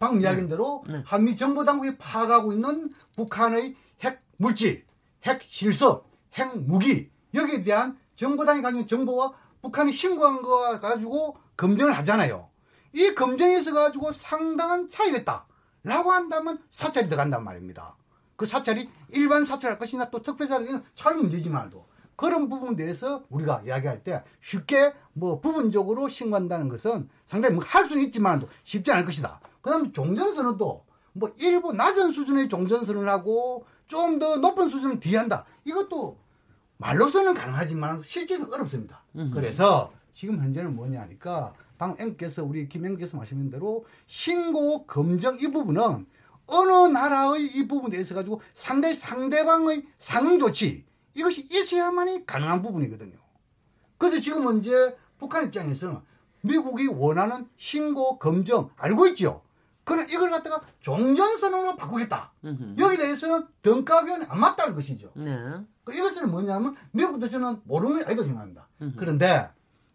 [0.00, 0.24] 방금 네.
[0.24, 1.02] 이야기한 대로 네.
[1.06, 4.84] 한미 정보 당국이 파악하고 있는 북한의 핵 물질,
[5.22, 6.02] 핵 실습,
[6.34, 12.49] 핵 무기 여기에 대한 정보당이 가진 정보와 북한이 신고한 거 가지고 검증을 하잖아요.
[12.92, 15.46] 이 검증에서 가지고 상당한 차이가 있다.
[15.84, 17.96] 라고 한다면 사찰이 들어간단 말입니다.
[18.36, 24.02] 그 사찰이 일반 사찰할 것이나 또 특별 사찰은 잘 문제지만도 그런 부분에 대해서 우리가 이야기할
[24.02, 29.40] 때 쉽게 뭐 부분적으로 신고한다는 것은 상당히 뭐 할 수는 있지만도 쉽지 않을 것이다.
[29.62, 35.44] 그 다음에 종전선언도 뭐 일부 낮은 수준의 종전선언을 하고 좀 더 높은 수준을 뒤에 한다.
[35.64, 36.18] 이것도
[36.76, 39.02] 말로서는 가능하지만 실제는 어렵습니다.
[39.32, 46.04] 그래서 지금 현재는 뭐냐 하니까 방 M께서 우리 김영께서 말씀하신 대로 신고 검증 이 부분은
[46.46, 53.16] 어느 나라의 이 부분에 대해서 가지고 상대 상대방의 상응 조치 이것이 있어야만이 가능한 부분이거든요.
[53.96, 56.00] 그래서 지금 현재 북한 입장에서는
[56.42, 59.40] 미국이 원하는 신고 검증 알고 있죠.
[59.84, 62.34] 그러나 이걸 갖다가 종전선언으로 바꾸겠다.
[62.78, 65.12] 여기 대해서는 등가변이 안 맞다는 것이죠.
[65.14, 65.34] 네.
[65.84, 68.68] 그 이것은 뭐냐면 미국도 저는 모르는 게 아니다고 생각합니다.
[68.98, 69.48] 그런데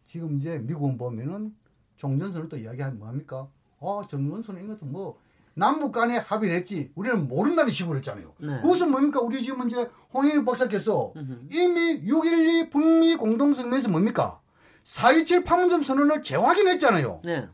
[0.03, 1.53] 지금 이제 미국은 보면은
[1.97, 3.47] 종전선을 또 이야기하면 뭐합니까?
[3.79, 5.17] 어, 종전선은 이것도 뭐,
[5.53, 8.33] 남북 간에 합의를 했지, 우리는 모른다는 식으로 했잖아요.
[8.39, 8.61] 네.
[8.61, 9.21] 그것은 뭡니까?
[9.21, 11.13] 우리 지금 이제 홍영일 박사께서
[11.49, 14.41] 이미 6.12 북미 공동성명에서 뭡니까?
[14.83, 17.21] 4.27 판문점 선언을 재확인했잖아요.
[17.23, 17.49] 네.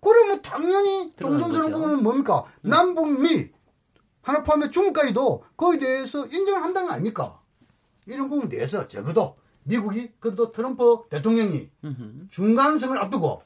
[0.00, 2.44] 그러면 당연히 종전선언 부분은 뭡니까?
[2.62, 2.70] 네.
[2.70, 3.50] 남북미,
[4.22, 7.40] 하나 포함해 중국까지도 거기에 대해서 인정을 한다는 거 아닙니까?
[8.06, 11.70] 이런 부분에 대해서 적어도 미국이 그래도 트럼프 대통령이
[12.30, 13.42] 중간선을 앞두고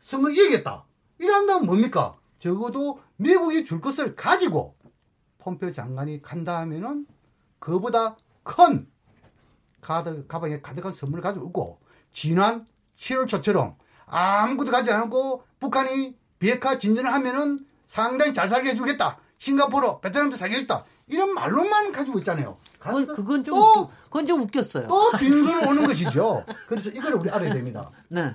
[0.00, 0.84] 선거 이기겠다.
[1.18, 2.16] 이런다면 뭡니까?
[2.38, 4.76] 적어도 미국이 줄 것을 가지고
[5.38, 7.06] 폼페오 장관이 간다 하면은
[7.58, 8.88] 그보다 큰
[9.80, 11.80] 가드, 가방에 가득한 선물을 가지고 오고
[12.12, 19.18] 지난 7월 초처럼 아무것도 가지 않고 북한이 비핵화 진전을 하면은 상당히 잘 살게 해주겠다.
[19.38, 20.84] 싱가포르, 베트남도 살게 해줬다.
[21.06, 22.58] 이런 말로만 가지고 있잖아요.
[22.78, 24.86] 그건, 그건 좀, 또, 그건 좀 웃겼어요.
[24.88, 26.44] 또 빈손 오는 것이죠.
[26.68, 27.88] 그래서 이걸 우리 알아야 됩니다.
[28.08, 28.34] 네.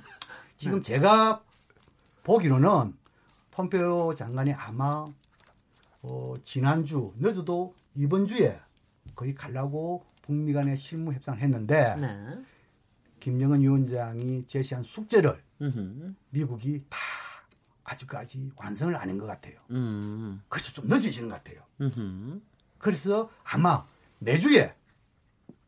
[0.57, 0.81] 지금 네.
[0.81, 1.41] 제가
[2.23, 2.95] 보기로는
[3.51, 5.05] 폼페오 장관이 아마
[6.01, 8.59] 어, 지난주 늦어도 이번 주에
[9.15, 12.43] 거의 갈라고 북미 간의 실무 협상을 했는데 네.
[13.19, 16.13] 김정은 위원장이 제시한 숙제를 음흠.
[16.31, 16.97] 미국이 다
[17.83, 19.59] 아직까지 완성을 안 한 것 같아요.
[19.71, 20.41] 음.
[20.49, 21.61] 그래서 좀 늦어지는 것 같아요.
[21.81, 22.41] 음흠.
[22.79, 23.85] 그래서 아마
[24.19, 24.73] 내주에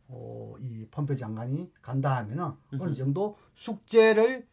[0.08, 2.84] 어, 이 펌페 장관이 간다 하면은 음흠.
[2.84, 4.48] 어느 정도 숙제를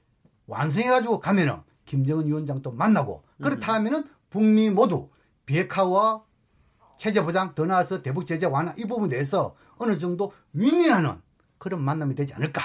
[0.46, 3.74] 완성해가지고 가면은 김정은 위원장도 만나고 그렇다 음.
[3.76, 5.08] 하면은 북미 모두
[5.46, 6.22] 비핵화와
[6.96, 11.20] 체제 보장 더 나아서 대북 제재 완화 이 부분에 대해서 어느 정도 윈윈하는
[11.58, 12.62] 그런 만남이 되지 않을까.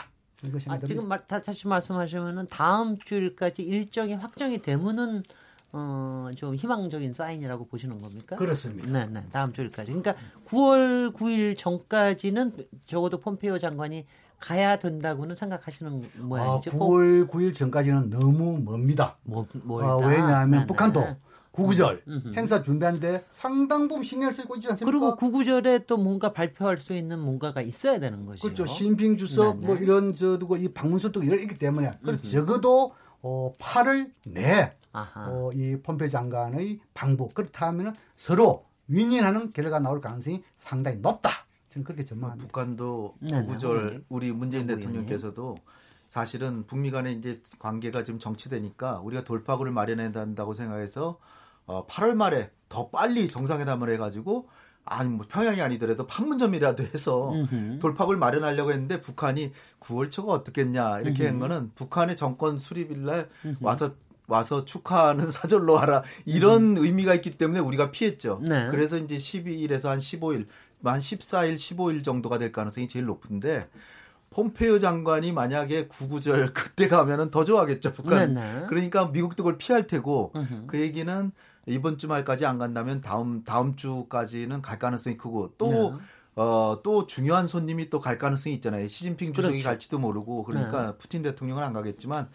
[0.68, 5.24] 아, 지금 말, 다, 다시 말씀하시면은 다음 주일까지 일정이 확정이 되면은
[5.72, 8.36] 어, 좀 희망적인 사인이라고 보시는 겁니까?
[8.36, 8.90] 그렇습니다.
[8.90, 9.26] 네, 네.
[9.32, 9.92] 다음 주일까지.
[9.92, 12.52] 그러니까 9월 9일 전까지는
[12.86, 14.06] 적어도 폼페이오 장관이
[14.40, 16.72] 가야 된다고는 생각하시는 모양이죠.
[16.72, 19.16] 아, 9월 9일 전까지는 너무 멉니다.
[19.24, 19.48] 뭐,
[19.82, 21.18] 아, 왜냐하면 네, 네, 북한도 네.
[21.52, 24.86] 구구절 음, 행사 준비하는데 상당 부분 신경을 쓰고 있지 않습니까?
[24.86, 28.44] 그리고 구구절에 또 뭔가 발표할 수 있는 뭔가가 있어야 되는 것이죠.
[28.44, 28.66] 그렇죠.
[28.68, 34.76] 신빙 주석 뭐 이런 저도 이 방문설도 이런 있기 때문에 그래서 적어도 어 8월 내
[34.94, 41.47] 어, 이 폼페 장관의 방북 그렇다면 서로 윈윈하는 결과가 나올 가능성이 상당히 높다.
[41.78, 42.48] 저는 그렇게 전망합니다.
[42.48, 45.56] 북한도 네, 네 구구절 우리 문재인 대통령께서도
[46.10, 51.20] 사실은 북미 간의 이제 관계가 좀 정치되니까 우리가 돌파구를 마련해야 한다고 생각해서
[51.66, 54.50] 어 8월 말에 더 빨리 정상회담을 해가지고
[54.86, 57.80] 아니 뭐 평양이 아니더라도 판문점이라도 해서 음흠.
[57.80, 61.28] 돌파구를 마련하려고 했는데 북한이 9월 초가 어떻겠냐 이렇게 음흠.
[61.28, 63.96] 한 거는 북한의 정권 수립일 날 와서
[64.28, 66.84] 와서 축하하는 사절로 와라 이런 음.
[66.84, 68.42] 의미가 있기 때문에 우리가 피했죠.
[68.44, 68.68] 네.
[68.70, 70.48] 그래서 이제 12일에서 한 15일,
[70.84, 73.68] 한 14일, 15일 정도가 될 가능성이 제일 높은데
[74.30, 78.34] 폼페이오 장관이 만약에 구구절 그때 가면은 더 좋아하겠죠 북한.
[78.34, 78.66] 네네.
[78.68, 80.68] 그러니까 미국도 그걸 피할 테고 으흠.
[80.68, 81.32] 그 얘기는
[81.66, 85.98] 이번 주말까지 안 간다면 다음 다음 주까지는 갈 가능성이 크고 또 네.
[86.36, 88.88] 어, 또 중요한 손님이 또 갈 가능성이 있잖아요.
[88.88, 89.68] 시진핑 주석이 그렇죠.
[89.70, 90.98] 갈지도 모르고 그러니까 네.
[90.98, 92.30] 푸틴 대통령은 안 가겠지만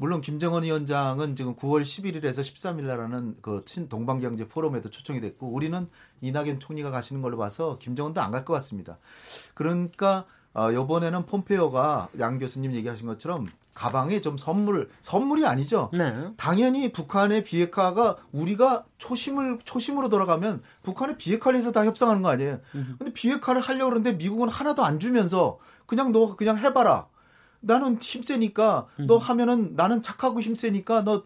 [0.00, 5.88] 물론 김정은 위원장은 지금 9월 11일에서 13일 날하는 그 동방경제 포럼에도 초청이 됐고 우리는
[6.20, 8.98] 이낙연 총리가 가시는 걸로 봐서 김정은도 안 갈 것 같습니다.
[9.54, 15.90] 그러니까 어, 요번에는 폼페오가 양 교수님 얘기하신 것처럼 가방에 좀 선물 선물이 아니죠.
[15.92, 16.30] 네.
[16.36, 22.60] 당연히 북한의 비핵화가 우리가 초심을 초심으로 돌아가면 북한의 비핵화를 해서 다 협상하는 거 아니에요.
[22.98, 27.06] 근데 비핵화를 하려고 그러는데 미국은 하나도 안 주면서 그냥 너 그냥 해봐라.
[27.60, 31.24] 나는 힘세니까 너 하면은 나는 착하고 힘세니까 너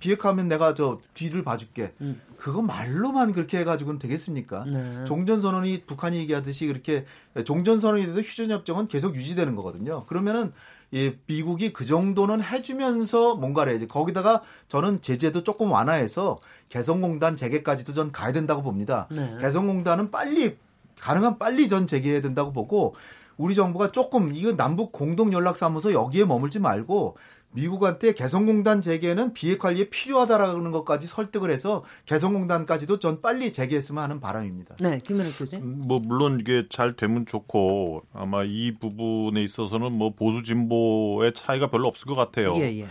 [0.00, 1.92] 비핵화하면 내가 저 뒤를 봐줄게.
[2.00, 2.20] 음.
[2.36, 4.64] 그거 말로만 그렇게 해가지고는 되겠습니까?
[4.64, 5.04] 네.
[5.04, 7.04] 종전선언이 북한이 얘기하듯이 그렇게
[7.44, 10.04] 종전선언이 돼도 휴전협정은 계속 유지되는 거거든요.
[10.06, 10.52] 그러면은
[10.90, 13.86] 이 미국이 그 정도는 해주면서 뭔가를 해야지.
[13.86, 19.08] 거기다가 저는 제재도 조금 완화해서 개성공단 재개까지도 전 가야 된다고 봅니다.
[19.12, 19.38] 네.
[19.40, 20.56] 개성공단은 빨리
[21.00, 22.94] 가능한 빨리 전 재개해야 된다고 보고
[23.42, 27.16] 우리 정부가 조금 이거 남북 공동 연락사무소 여기에 머물지 말고
[27.50, 34.76] 미국한테 개성공단 재개는 비핵 관리에 필요하다라는 것까지 설득을 해서 개성공단까지도 전 빨리 재개했으면 하는 바람입니다.
[34.78, 35.64] 네, 김현욱 교수님.
[35.64, 41.66] 음, 뭐 물론 이게 잘 되면 좋고 아마 이 부분에 있어서는 뭐 보수 진보의 차이가
[41.66, 42.54] 별로 없을 것 같아요.
[42.58, 42.86] 예, 예.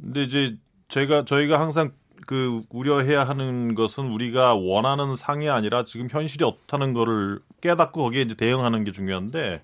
[0.00, 1.90] 근데 이제 제가 저희가 항상
[2.26, 8.34] 그 우려해야 하는 것은 우리가 원하는 상이 아니라 지금 현실이 어떻다는 거를 깨닫고 거기에 이제
[8.36, 9.62] 대응하는 게 중요한데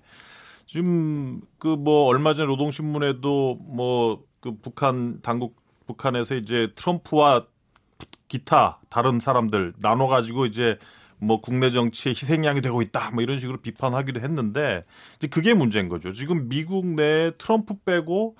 [0.73, 5.55] 지금 그 뭐 얼마 전에 노동신문에도 뭐 그 북한 당국
[5.87, 7.45] 북한에서 이제 트럼프와
[8.27, 10.77] 기타 다른 사람들 나눠 가지고 이제
[11.17, 14.83] 뭐 국내 정치에 희생양이 되고 있다 뭐 이런 식으로 비판하기도 했는데
[15.15, 16.11] 이제 그게 문제인 거죠.
[16.11, 18.35] 지금 미국 내 트럼프 빼고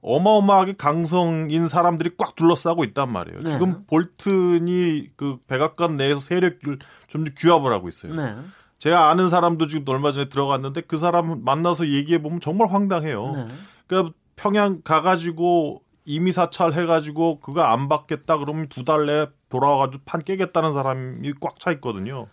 [0.00, 3.40] 어마어마하게 강성인 사람들이 꽉 둘러싸고 있단 말이에요.
[3.42, 3.50] 네.
[3.50, 8.14] 지금 볼튼이 그 백악관 내에서 세력을 좀 규합을 하고 있어요.
[8.14, 8.36] 네.
[8.82, 13.30] 제가 아는 사람도 지금 얼마 전에 들어갔는데 그 사람 만나서 얘기해 보면 정말 황당해요.
[13.30, 13.48] 네.
[13.86, 20.20] 그러니까 평양 가가지고 이미 사찰 해가지고 그거 안 받겠다 그러면 두 달 내에 돌아와가지고 판
[20.20, 22.26] 깨겠다는 사람이 꽉 차 있거든요.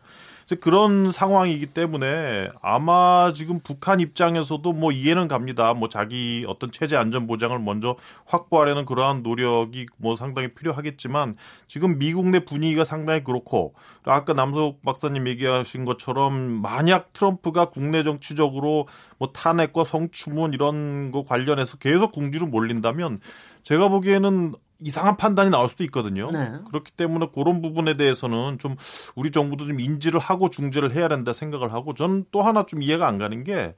[0.56, 5.74] 그런 상황이기 때문에 아마 지금 북한 입장에서도 뭐 이해는 갑니다.
[5.74, 11.36] 뭐 자기 어떤 체제 안전 보장을 먼저 확보하려는 그러한 노력이 뭐 상당히 필요하겠지만
[11.68, 13.74] 지금 미국 내 분위기가 상당히 그렇고
[14.06, 21.78] 아까 남석 박사님 얘기하신 것처럼 만약 트럼프가 국내 정치적으로 뭐 탄핵과 성추문 이런 거 관련해서
[21.78, 23.20] 계속 궁지로 몰린다면
[23.64, 26.30] 제가 보기에는 이상한 판단이 나올 수도 있거든요.
[26.32, 26.52] 네.
[26.68, 28.76] 그렇기 때문에 그런 부분에 대해서는 좀
[29.16, 33.08] 우리 정부도 좀 인지를 하고 중재를 해야 된다 생각을 하고 저는 또 하나 좀 이해가
[33.08, 33.76] 안 가는 게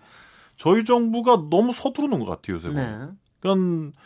[0.57, 2.69] 저희 정부가 너무 서두르는 것 같아요, 요새.
[2.69, 2.99] 네.
[3.39, 3.97] 그러니까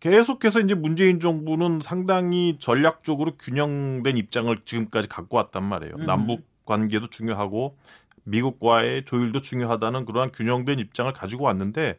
[0.00, 5.96] 계속해서 이제 문재인 정부는 상당히 전략적으로 균형된 입장을 지금까지 갖고 왔단 말이에요.
[5.98, 6.04] 음.
[6.04, 7.76] 남북 관계도 중요하고
[8.24, 11.98] 미국과의 조율도 중요하다는 그러한 균형된 입장을 가지고 왔는데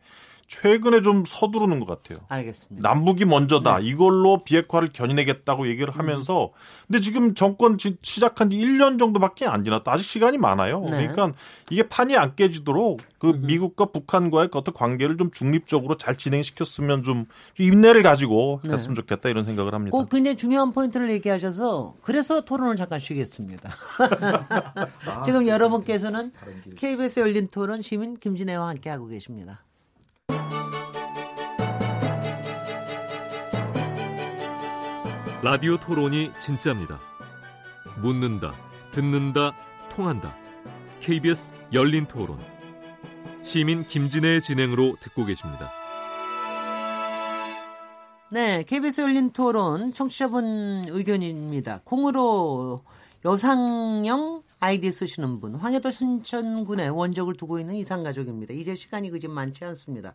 [0.51, 2.25] 최근에 좀 서두르는 것 같아요.
[2.27, 2.85] 알겠습니다.
[2.85, 3.79] 남북이 먼저다.
[3.79, 3.85] 네.
[3.85, 6.49] 이걸로 비핵화를 견인하겠다고 얘기를 하면서 음.
[6.87, 9.93] 근데 지금 정권 시작한 지 1년 정도밖에 안 지났다.
[9.93, 10.81] 아직 시간이 많아요.
[10.81, 11.07] 네.
[11.07, 11.31] 그러니까
[11.69, 13.45] 이게 판이 안 깨지도록 그 음.
[13.45, 18.73] 미국과 북한과의 그 어떤 관계를 좀 중립적으로 잘 진행시켰으면 좀 인내를 가지고 네.
[18.73, 19.01] 했으면 네.
[19.01, 19.97] 좋겠다 이런 생각을 합니다.
[19.97, 23.69] 꼭 굉장히 중요한 포인트를 얘기하셔서 그래서 토론을 잠깐 쉬겠습니다.
[25.07, 26.33] 아, 지금 여러분께서는
[26.75, 29.63] KBS 열린 토론 시민 김진애와 함께 하고 계십니다.
[35.43, 36.99] 라디오 토론이 진짜입니다.
[37.97, 38.53] 묻는다,
[38.91, 39.53] 듣는다,
[39.89, 40.35] 통한다.
[40.99, 42.37] KBS 열린 토론.
[43.41, 45.71] 시민 김진애의 진행으로 듣고 계십니다.
[48.29, 51.81] 네, KBS 열린 토론 청취자분 의견입니다.
[51.83, 52.83] 콩으로
[53.25, 58.53] 여상형 아이디 쓰시는 분, 황해도 순천군에 원적을 두고 있는 이상가족입니다.
[58.53, 60.13] 이제 시간이 그지 많지 않습니다.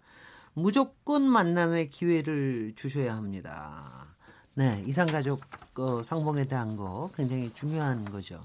[0.55, 4.07] 무조건 만남의 기회를 주셔야 합니다.
[4.55, 5.41] 네, 이상가족
[5.79, 8.41] 어, 상봉에 대한 거 굉장히 중요한 거죠.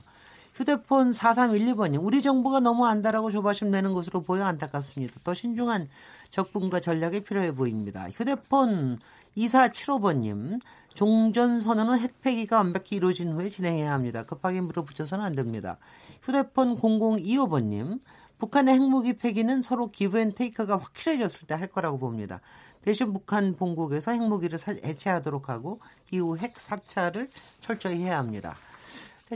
[0.56, 5.20] 휴대폰 4312번님, 우리 정부가 너무 안다라고 조바심 내는 것으로 보여 안타깝습니다.
[5.24, 5.88] 더 신중한
[6.32, 8.10] 적분과 전략이 필요해 보입니다.
[8.10, 8.98] 휴대폰
[9.38, 10.60] 2475번님,
[10.94, 14.24] 종전 선언은 핵폐기가 완벽히 이루어진 후에 진행해야 합니다.
[14.24, 15.78] 급하게 물어붙여서는 안 됩니다.
[16.22, 18.02] 휴대폰 0025번님,
[18.40, 22.42] 북한의 핵무기 폐기는 서로 기브앤테이크가 확실해졌을 때 할 거라고 봅니다.
[22.82, 25.80] 대신 북한 본국에서 핵무기를 해체하도록 하고
[26.12, 27.30] 이후 핵 사찰을
[27.62, 28.56] 철저히 해야 합니다.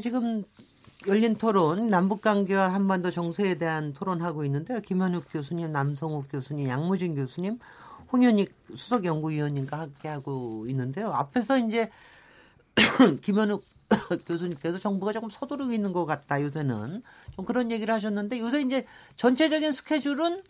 [0.01, 0.43] 지금
[1.07, 4.81] 열린 토론 남북 관계와 한반도 정세에 대한 토론하고 있는데요.
[4.81, 7.59] 김현욱 교수님, 남성욱 교수님, 양무진 교수님,
[8.15, 11.11] 홍현익 수석 연구위원님과 함께 하고 있는데요.
[11.11, 11.89] 앞에서 이제
[13.21, 13.63] 김현욱
[14.25, 17.03] 교수님께서 정부가 조금 서두르고 있는 것 같다 요새는
[17.35, 18.83] 좀 그런 얘기를 하셨는데 요새 이제
[19.17, 20.43] 전체적인 스케줄은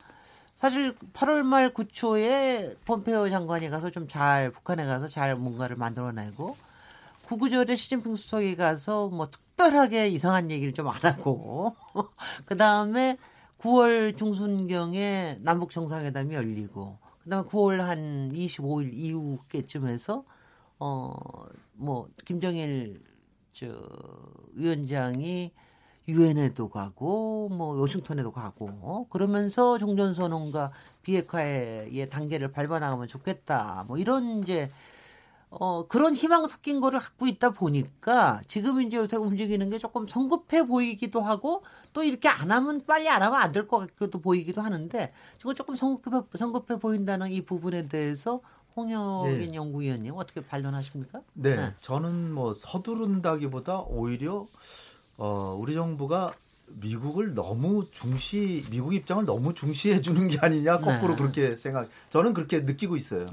[0.55, 6.55] 사실 8월 말 9초에 폼페오 장관이 가서 좀 잘 북한에 가서 잘 뭔가를 만들어내고
[7.23, 11.75] 구구절에 시진핑 수석이 가서 뭐 특별하게 이상한 얘기를 좀 안 하고
[12.45, 13.17] 그 다음에
[13.59, 20.23] 9월 중순경에 남북 정상회담이 열리고 그다음에 9월 한 25일 이후께쯤에서
[20.77, 23.01] 어뭐 김정일
[23.51, 23.67] 저
[24.53, 25.51] 위원장이
[26.07, 29.07] 유엔에도 가고 뭐 워싱턴에도 가고 어?
[29.09, 30.71] 그러면서 종전선언과
[31.01, 34.69] 비핵화의 단계를 밟아나가면 좋겠다 뭐 이런 이제
[35.57, 40.67] 어 그런 희망 섞인 거를 갖고 있다 보니까 지금 이제 요새 움직이는 게 조금 성급해
[40.67, 45.13] 보이기도 하고 또 이렇게 안 하면 빨리 안 하면 안 될 것 같기도 보이기도 하는데
[45.37, 48.41] 지금 조금 성급해 성급해 보인다는 이 부분에 대해서
[48.75, 49.55] 홍혁인 네.
[49.55, 51.21] 연구위원님 어떻게 반론하십니까?
[51.33, 54.45] 네, 네, 저는 뭐 서두른다기보다 오히려
[55.17, 56.33] 어, 우리 정부가
[56.67, 61.21] 미국을 너무 중시 미국 입장을 너무 중시해 주는 게 아니냐 거꾸로 네.
[61.21, 63.27] 그렇게 생각 저는 그렇게 느끼고 있어요.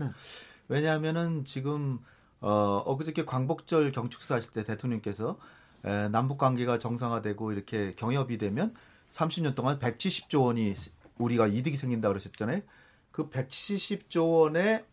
[0.72, 0.76] 네.
[0.76, 1.98] 왜냐하면은 지금
[2.40, 5.38] 어, 엊그저께 광복절 경축사 하실 때 대통령께서
[5.84, 8.74] 에, 남북 관계가 정상화되고 이렇게 경협이 되면
[9.10, 10.74] 30년 동안 170조 원이
[11.18, 12.62] 우리가 이득이 생긴다 그러셨잖아요.
[13.10, 14.84] 그 170조 원의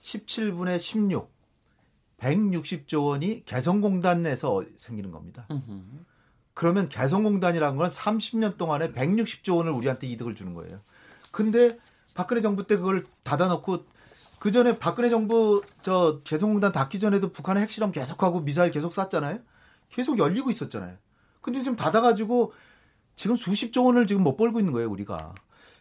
[0.00, 1.30] 17분의 16,
[2.18, 5.46] 160조 원이 개성공단에서 생기는 겁니다.
[6.54, 10.80] 그러면 개성공단이라는 건 30년 동안에 160조 원을 우리한테 이득을 주는 거예요.
[11.30, 11.78] 근데
[12.14, 13.84] 박근혜 정부 때 그걸 닫아놓고
[14.44, 19.38] 그 전에 박근혜 정부 저 개성공단 닫기 전에도 북한의 핵실험 계속하고 미사일 계속 쐈잖아요.
[19.88, 20.98] 계속 열리고 있었잖아요.
[21.40, 22.52] 근데 지금 닫아가지고
[23.16, 25.34] 지금 수십조 원을 지금 못 벌고 있는 거예요, 우리가.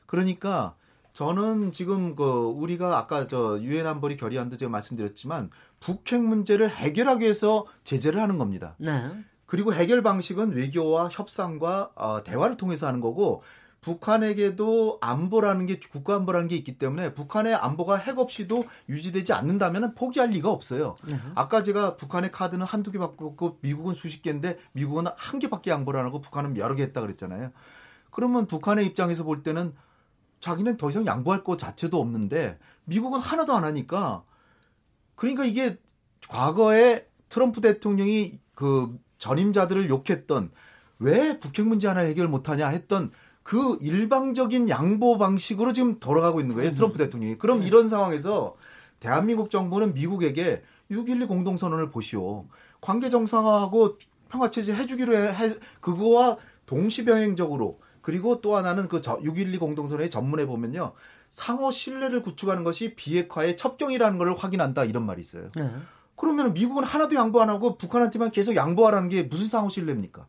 [0.06, 0.78] 그러니까
[1.12, 5.50] 저는 지금 그 우리가 아까 저 유엔 안보리 결의안도 제가 말씀드렸지만
[5.82, 8.76] 북핵 문제를 해결하기 위해서 제재를 하는 겁니다.
[8.78, 9.12] 네.
[9.46, 13.44] 그리고 해결 방식은 외교와 협상과 어, 대화를 통해서 하는 거고
[13.84, 20.30] 북한에게도 안보라는 게 국가 안보라는 게 있기 때문에 북한의 안보가 핵 없이도 유지되지 않는다면 포기할
[20.30, 20.96] 리가 없어요.
[21.08, 21.20] 네.
[21.36, 26.08] 아까 제가 북한의 카드는 한두 개 바꾸고 미국은 수십 개인데 미국은 한 개밖에 양보를 안
[26.08, 27.52] 하고 북한은 여러 개 했다 그랬잖아요.
[28.10, 29.76] 그러면 북한의 입장에서 볼 때는
[30.40, 34.24] 자기는 더 이상 양보할 것 자체도 없는데 미국은 하나도 안 하니까
[35.16, 35.78] 그러니까 이게
[36.28, 40.52] 과거에 트럼프 대통령이 그 전임자들을 욕했던
[41.00, 43.12] 왜 북핵 문제 하나 해결 못하냐 했던
[43.44, 46.74] 그 일방적인 양보 방식으로 지금 돌아가고 있는 거예요.
[46.74, 47.38] 트럼프 대통령이.
[47.38, 47.68] 그럼 네.
[47.68, 48.56] 이런 상황에서
[49.00, 52.46] 대한민국 정부는 미국에게 6.12 공동선언을 보시오.
[52.80, 53.98] 관계 정상화하고
[54.30, 60.94] 평화체제 해주기로 해, 해 그거와 동시병행적으로 그리고 또 하나는 그 6.12 공동선언의 전문에 보면요.
[61.30, 65.50] 상호 신뢰를 구축하는 것이 비핵화의 첩경이라는 걸 확인한다 이런 말이 있어요.
[65.56, 65.70] 네.
[66.16, 70.28] 그러면 미국은 하나도 양보 안 하고 북한한테만 계속 양보하라는 게 무슨 상호 신뢰입니까?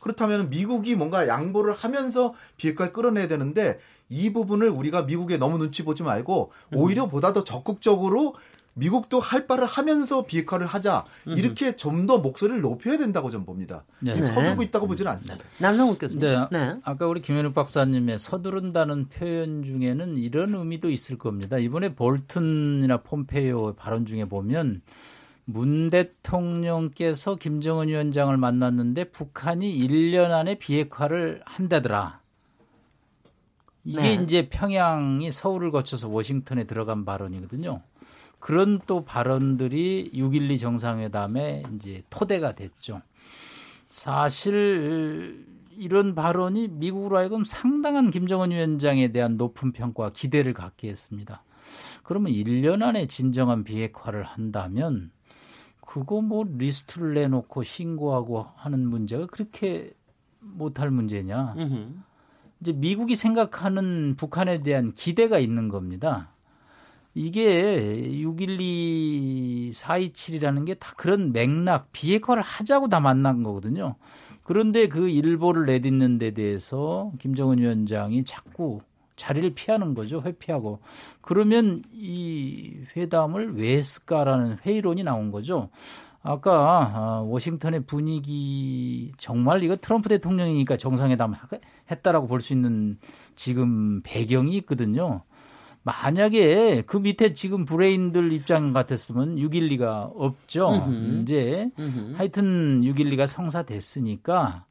[0.00, 3.78] 그렇다면 미국이 뭔가 양보를 하면서 비핵화를 끌어내야 되는데
[4.08, 8.34] 이 부분을 우리가 미국에 너무 눈치 보지 말고 오히려 보다 더 적극적으로
[8.74, 13.84] 미국도 할 바를 하면서 비핵화를 하자 이렇게 좀 더 목소리를 높여야 된다고 좀 봅니다.
[13.98, 14.16] 네.
[14.16, 15.42] 서두르고 있다고 보지는 않습니다.
[15.42, 15.50] 네.
[15.58, 16.20] 남성욱 교수님.
[16.20, 16.46] 네.
[16.50, 16.76] 네.
[16.84, 21.58] 아까 우리 김현욱 박사님의 서두른다는 표현 중에는 이런 의미도 있을 겁니다.
[21.58, 24.80] 이번에 볼튼이나 폼페이오 발언 중에 보면
[25.50, 32.20] 문 대통령께서 김정은 위원장을 만났는데 북한이 1년 안에 비핵화를 한다더라.
[33.82, 34.22] 이게 네.
[34.22, 37.80] 이제 평양이 서울을 거쳐서 워싱턴에 들어간 발언이거든요.
[38.38, 43.00] 그런 또 발언들이 6.12 정상회담에 이제 토대가 됐죠.
[43.88, 45.46] 사실
[45.78, 51.42] 이런 발언이 미국으로 하여금 상당한 김정은 위원장에 대한 높은 평가와 기대를 갖게 했습니다.
[52.02, 55.10] 그러면 1년 안에 진정한 비핵화를 한다면
[56.00, 59.92] 그거 뭐 리스트를 내놓고 신고하고 하는 문제가 그렇게
[60.40, 61.54] 못할 문제냐.
[62.60, 66.32] 이제 미국이 생각하는 북한에 대한 기대가 있는 겁니다.
[67.14, 73.96] 이게 612, 427이라는 게 다 그런 맥락, 비핵화를 하자고 다 만난 거거든요.
[74.44, 78.80] 그런데 그 일보를 내딛는 데 대해서 김정은 위원장이 자꾸
[79.18, 80.22] 자리를 피하는 거죠.
[80.24, 80.78] 회피하고.
[81.20, 85.68] 그러면 이 회담을 왜 했을까라는 회의론이 나온 거죠.
[86.22, 91.34] 아까 아, 워싱턴의 분위기 정말 이거 트럼프 대통령이니까 정상회담
[91.90, 92.98] 했다라고 볼 수 있는
[93.36, 95.22] 지금 배경이 있거든요.
[95.82, 100.70] 만약에 그 밑에 지금 브레인들 입장 같았으면 612가 없죠.
[100.86, 101.22] 음흠.
[101.22, 102.14] 이제 음흠.
[102.16, 104.66] 하여튼 612가 성사됐으니까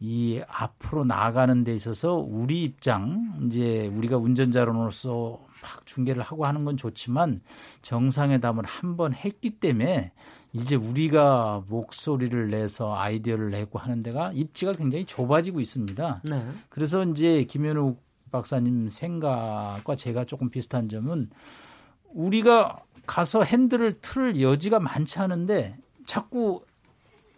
[0.00, 6.78] 이 앞으로 나아가는 데 있어서 우리 입장 이제 우리가 운전자로서 막 중계를 하고 하는 건
[6.78, 7.42] 좋지만
[7.82, 10.12] 정상회담을 한 번 했기 때문에
[10.52, 16.22] 이제 우리가 목소리를 내서 아이디어를 내고 하는 데가 입지가 굉장히 좁아지고 있습니다.
[16.24, 16.46] 네.
[16.70, 21.28] 그래서 이제 김현욱 박사님 생각과 제가 조금 비슷한 점은
[22.08, 25.76] 우리가 가서 핸들을 틀 여지가 많지 않은데
[26.06, 26.64] 자꾸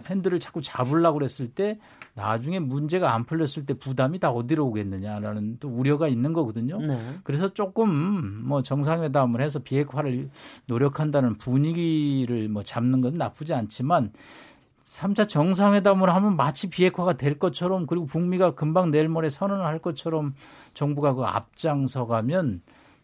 [0.07, 1.78] 핸들을 자꾸 잡으려고 그랬을 때
[2.14, 6.78] 나중에 문제가 안 풀렸을 때 부담이 다 어디로 오겠느냐라는 또 우려가 있는 거거든요.
[6.78, 6.98] 네.
[7.24, 10.30] 그래서 조금 뭐 정상회담을 해서 비핵화를
[10.66, 14.12] 노력한다는 분위기를 뭐 잡는 건 나쁘지 않지만
[14.82, 20.34] 3차 정상회담을 하면 마치 비핵화가 될 것처럼 그리고 북미가 금방 내일 모레 선언을 할 것처럼
[20.74, 22.61] 정부가 그 앞장서 가면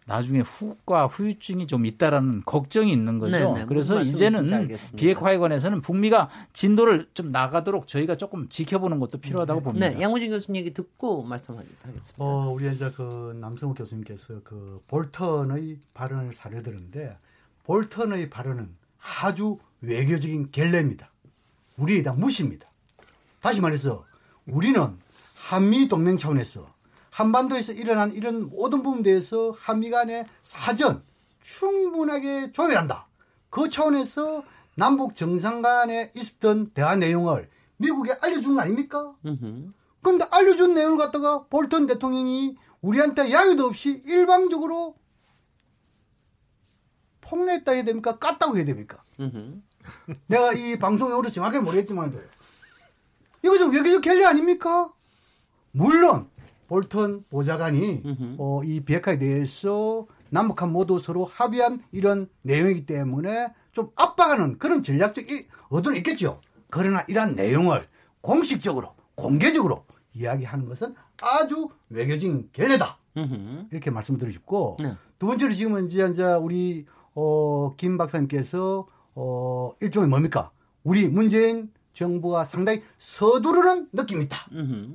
[0.09, 3.33] 나중에 후과 후유증이 좀 있다라는 걱정이 있는 거죠.
[3.33, 9.65] 네네, 그래서 이제는 비핵화에 관해서는 북미가 진도를 좀 나가도록 저희가 조금 지켜보는 것도 필요하다고 네.
[9.65, 9.89] 봅니다.
[9.91, 12.15] 네, 양호진 교수님 얘기 듣고 말씀하겠습니다.
[12.17, 17.19] 어, 우리 이제 그 남성욱 교수님께서 그 볼턴의 발언을 사례 들었는데
[17.65, 18.75] 볼턴의 발언은
[19.21, 21.11] 아주 외교적인 갤레입니다.
[21.77, 22.67] 우리에 대한 무시입니다.
[23.41, 24.07] 다시 말해서
[24.47, 24.89] 우리는
[25.37, 26.67] 한미 동맹 차원에서
[27.19, 31.03] 한반도에서 일어난 이런 모든 부분에 대해서 한미 간의 사전
[31.43, 33.09] 충분하게 조율한다.
[33.51, 34.45] 그 차원에서
[34.77, 39.17] 남북 정상 간에 있었던 대화 내용을 미국에 알려준 거 아닙니까?
[40.01, 44.95] 그런데 알려준 내용을 갖다가 볼턴 대통령이 우리한테 야유도 없이 일방적으로
[47.21, 48.17] 폭로했다 해야 됩니까?
[48.19, 49.03] 깠다고 해야 됩니까?
[50.29, 52.17] 내가 이 방송용으로 정확하게 모르겠지만
[53.43, 54.93] 이거 좀 외교적 갤리 아닙니까?
[55.73, 56.31] 물론
[56.69, 58.03] 볼턴 보좌관이
[58.39, 65.25] 어, 이 비핵화에 대해서 남북한 모두 서로 합의한 이런 내용이기 때문에 좀 압박하는 그런 전략적
[65.71, 66.41] 의도는 있겠죠.
[66.71, 67.85] 그러나 이러한 내용을
[68.21, 72.99] 공식적으로 공개적으로 이야기하는 것은 아주 외교적인 결례다.
[73.73, 74.95] 이렇게 말씀드리고 싶고 네.
[75.19, 76.03] 두 번째로 지금은 이제
[76.41, 80.51] 우리 어, 김 박사님께서 어, 일종의 뭡니까?
[80.85, 84.47] 우리 문재인 정부가 상당히 서두르는 느낌이 있다.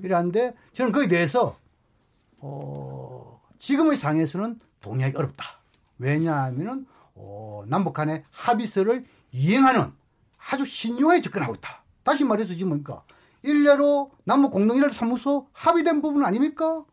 [0.04, 1.58] 이러는데 저는 거기에 대해서
[2.46, 5.62] 어, 지금의 상에서는 동의하기 어렵다.
[5.98, 6.86] 왜냐하면은
[7.16, 9.94] 어, 남북 간의 합의서를 이행하는
[10.52, 11.84] 아주 신중하게 접근하고 있다.
[12.04, 13.04] 다시 말해서 지금 뭡니까?
[13.44, 16.84] 일례로 남북 공동일할 사무소 합의된 부분 아닙니까?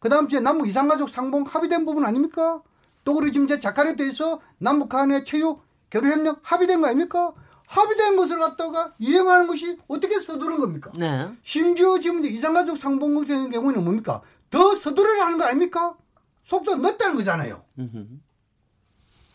[0.00, 2.62] 그 다음 주에 남북 이상가족 상봉 합의된 부분 아닙니까?
[3.04, 7.32] 또 그리고 지금 이제 자카르타에서 남북 간의 체육 교류협력 합의된 거 아닙니까?
[7.66, 10.92] 합의된 것을 갖다가 이행하는 것이 어떻게 서두른 겁니까?
[10.96, 11.30] 네.
[11.42, 14.22] 심지어 지금 이제 이상가족 상봉 같은 경우에는 뭡니까?
[14.50, 15.96] 더 서두르라 하는 거 아닙니까?
[16.44, 17.64] 속도 늦다는 거잖아요.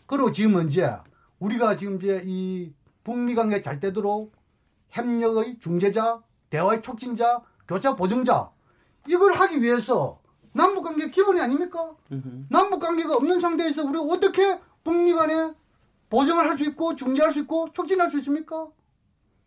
[0.06, 0.90] 그리고 지금 이제
[1.38, 2.72] 우리가 지금 이제 이
[3.04, 4.32] 북미 관계 잘 되도록
[4.90, 8.50] 협력의 중재자, 대화의 촉진자, 교차 보증자
[9.08, 10.20] 이걸 하기 위해서
[10.52, 11.94] 남북 관계 기본이 아닙니까?
[12.50, 15.52] 남북 관계가 없는 상태에서 우리가 어떻게 북미 간에
[16.10, 18.68] 보증을 할 수 있고 중재할 수 있고 촉진할 수 있습니까?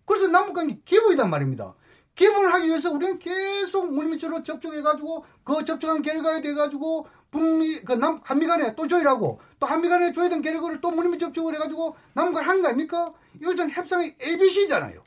[0.06, 1.76] 그래서 남북 관계 기본이단 말입니다.
[2.16, 8.48] 기본을 하기 위해서 우리는 계속 물밑으로 접촉해가지고 그 접촉한 결과에 돼가지고 북미 그 남 한미
[8.48, 12.70] 간에 또 조율하고 또 한미 간에 조율된 결과를 또 물밑 접촉을 해가지고 남북 하는 거
[12.70, 13.14] 아닙니까?
[13.42, 15.04] 이것은 협상의 ABC잖아요.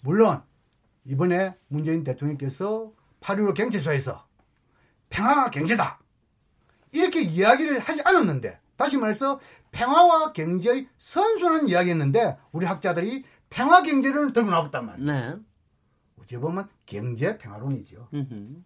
[0.00, 0.42] 물론
[1.04, 4.26] 이번에 문재인 대통령께서 8.15 경제소에서
[5.08, 5.98] 평화가 경제다
[6.92, 9.40] 이렇게 이야기를 하지 않았는데 다시 말해서
[9.72, 15.12] 평화와 경제의 선순환 이야기했는데 우리 학자들이 평화 경제를 들고 나왔단 말이에요.
[15.12, 15.36] 네.
[16.26, 18.08] 어찌 보면 경제 평화론이죠.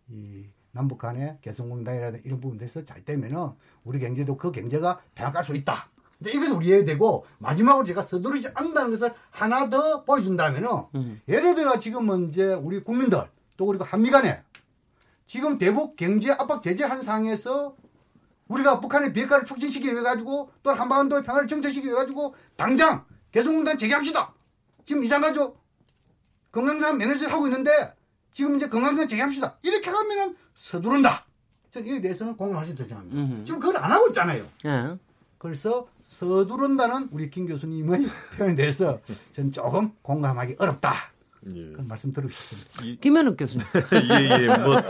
[0.09, 3.51] 이 남북 간의 개성공단이라든가 이런 부분에서 잘 되면은
[3.85, 5.91] 우리 경제도 그 경제가 평화할 수 있다.
[6.21, 11.21] 이제 이것을 우리해야 되고 마지막으로 제가 서두르지 않는다는 것을 하나 더 보여준다면은 음.
[11.29, 13.25] 예를 들어 지금은 이제 우리 국민들
[13.57, 14.43] 또 그리고 한미 간에
[15.27, 17.77] 지금 대북 경제 압박 제재한 상황에서
[18.49, 24.35] 우리가 북한의 비핵화를 촉진시키기 위해 가지고 또 한반도의 평화를 정착시키기 위해 가지고 당장 개성공단 재개합시다.
[24.85, 25.60] 지금 이상하죠?
[26.53, 27.71] 건강산 매니저 하고 있는데
[28.33, 29.59] 지금 이제 건강산 재개합시다.
[29.63, 31.25] 이렇게 하면은 서두른다.
[31.71, 33.45] 저는 이에 대해서는 공감하시 되잖아요.
[33.45, 34.45] 지금 그걸 안 하고 있잖아요.
[34.67, 34.97] 예.
[35.39, 39.01] 그래서 서두른다는 우리 김 교수님의 표현에 대해서
[39.33, 40.95] 저는 조금 공감하기 어렵다.
[41.55, 41.73] 예.
[41.73, 43.01] 그런 말씀 드리고 싶습니다.
[43.01, 43.67] 김현욱 교수님.
[44.11, 44.47] 예, 예.
[44.59, 44.83] 뭐,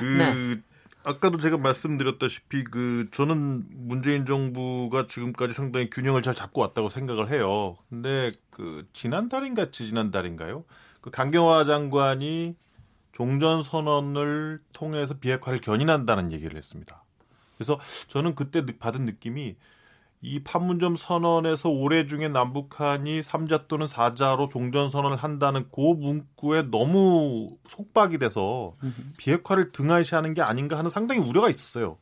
[0.00, 0.60] 그, 네.
[1.08, 7.78] 아까도 제가 말씀드렸다시피 그 저는 문재인 정부가 지금까지 상당히 균형을 잘 잡고 왔다고 생각을 해요.
[7.88, 10.64] 근데 그 지난달인가 지난달인가요?
[11.00, 12.56] 그 강경화 장관이
[13.12, 17.02] 종전 선언을 통해서 비핵화를 견인한다는 얘기를 했습니다.
[17.56, 19.56] 그래서 저는 그때 받은 느낌이
[20.20, 27.56] 이 판문점 선언에서 올해 중에 남북한이 3자 또는 4자로 종전 선언을 한다는 그 문구에 너무
[27.68, 28.74] 속박이 돼서
[29.16, 31.98] 비핵화를 등한시하는 게 아닌가 하는 상당히 우려가 있었어요.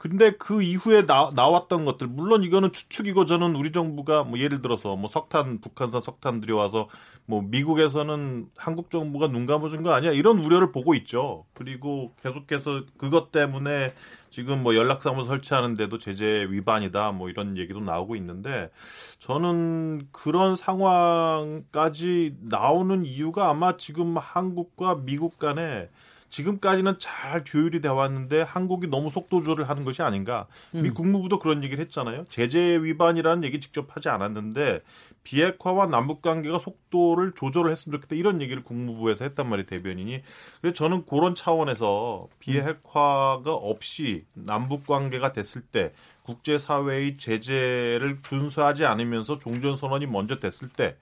[0.00, 4.96] 근데 그 이후에 나, 나왔던 것들 물론 이거는 추측이고 저는 우리 정부가 뭐 예를 들어서
[4.96, 6.88] 뭐 석탄 북한산 석탄 들여와서
[7.26, 11.44] 뭐 미국에서는 한국 정부가 눈 감아준 거 아니야 이런 우려를 보고 있죠.
[11.52, 13.92] 그리고 계속해서 그것 때문에
[14.30, 18.70] 지금 뭐 연락사무 설치하는데도 제재 위반이다 뭐 이런 얘기도 나오고 있는데
[19.18, 25.90] 저는 그런 상황까지 나오는 이유가 아마 지금 한국과 미국 간에
[26.30, 30.46] 지금까지는 잘 조율이 돼 왔는데 한국이 너무 속도 조절을 하는 것이 아닌가.
[30.74, 30.82] 음.
[30.82, 32.24] 미 국무부도 그런 얘기를 했잖아요.
[32.30, 34.80] 제재 위반이라는 얘기 직접 하지 않았는데
[35.24, 40.22] 비핵화와 남북 관계가 속도를 조절을 했으면 좋겠다 이런 얘기를 국무부에서 했단 말이에요 대변인이.
[40.60, 50.06] 그래서 저는 그런 차원에서 비핵화가 없이 남북 관계가 됐을 때 국제사회의 제재를 준수하지 않으면서 종전선언이
[50.06, 50.96] 먼저 됐을 때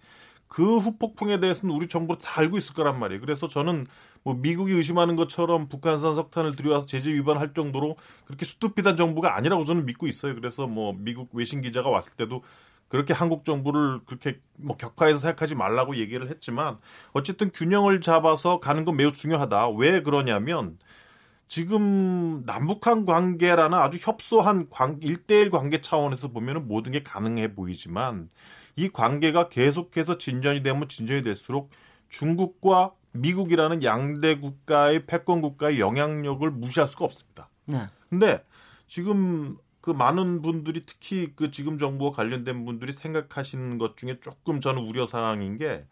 [0.49, 3.21] 그 후폭풍에 대해서는 우리 정부도 다 알고 있을 거란 말이에요.
[3.21, 3.87] 그래서 저는
[4.23, 9.87] 뭐 미국이 의심하는 것처럼 북한산 석탄을 들여와서 제재 위반할 정도로 그렇게 수뚜피단 정부가 아니라고 저는
[9.87, 10.35] 믿고 있어요.
[10.35, 12.43] 그래서 뭐 미국 외신 기자가 왔을 때도
[12.89, 16.79] 그렇게 한국 정부를 그렇게 뭐 격화해서 생각하지 말라고 얘기를 했지만
[17.13, 19.71] 어쨌든 균형을 잡아서 가는 건 매우 중요하다.
[19.71, 20.79] 왜 그러냐면
[21.49, 28.29] 지금 남북한 관계라는 아주 협소한 관, 1대1 관계 차원에서 보면은 모든 게 가능해 보이지만
[28.77, 31.71] 이 관계가 계속해서 진전이 되면 진전이 될수록
[32.11, 37.49] 중국과 미국이라는 양대 국가의 패권 국가의 영향력을 무시할 수가 없습니다.
[37.67, 37.87] 네.
[38.09, 38.45] 근데
[38.87, 44.83] 지금 그 많은 분들이 특히 그 지금 정부와 관련된 분들이 생각하시는 것 중에 조금 저는
[44.83, 45.87] 우려 사항인 게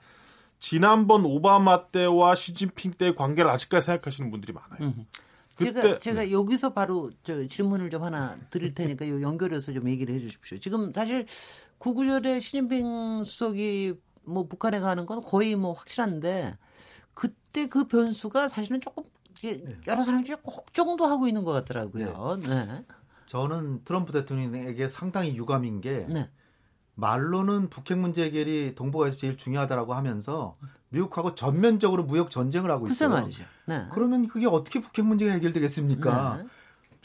[0.59, 4.79] 지난번 오바마 때와 시진핑 때의 관계를 아직까지 생각하시는 분들이 많아요.
[4.81, 5.07] 음.
[5.59, 6.33] 제가 제가 네.
[6.33, 10.59] 여기서 바로 저 질문을 좀 하나 드릴 테니까 요 연결해서 좀 얘기를 해 주십시오.
[10.59, 11.27] 지금 사실
[11.79, 13.95] 구구절에 시진핑 수석이
[14.25, 16.59] 뭐 북한에 가는 건 거의 뭐 확실한데
[17.57, 19.05] 그때 그 변수가 사실은 조금
[19.41, 19.79] 네.
[19.87, 22.39] 여러 사람들이 걱정도 하고 있는 것 같더라고요.
[22.43, 22.67] 네.
[22.67, 22.85] 네.
[23.25, 26.29] 저는 트럼프 대통령에게 상당히 유감인 게 네.
[26.97, 30.57] 말로는 북핵 문제 해결이 동북아에서 제일 중요하다라고 하면서
[30.91, 33.09] 미국하고 전면적으로 무역 전쟁을 하고 있어요.
[33.09, 33.45] 말이죠.
[33.67, 33.87] 네.
[33.93, 36.37] 그러면 그게 어떻게 북핵 문제가 해결되겠습니까?
[36.37, 36.49] 네.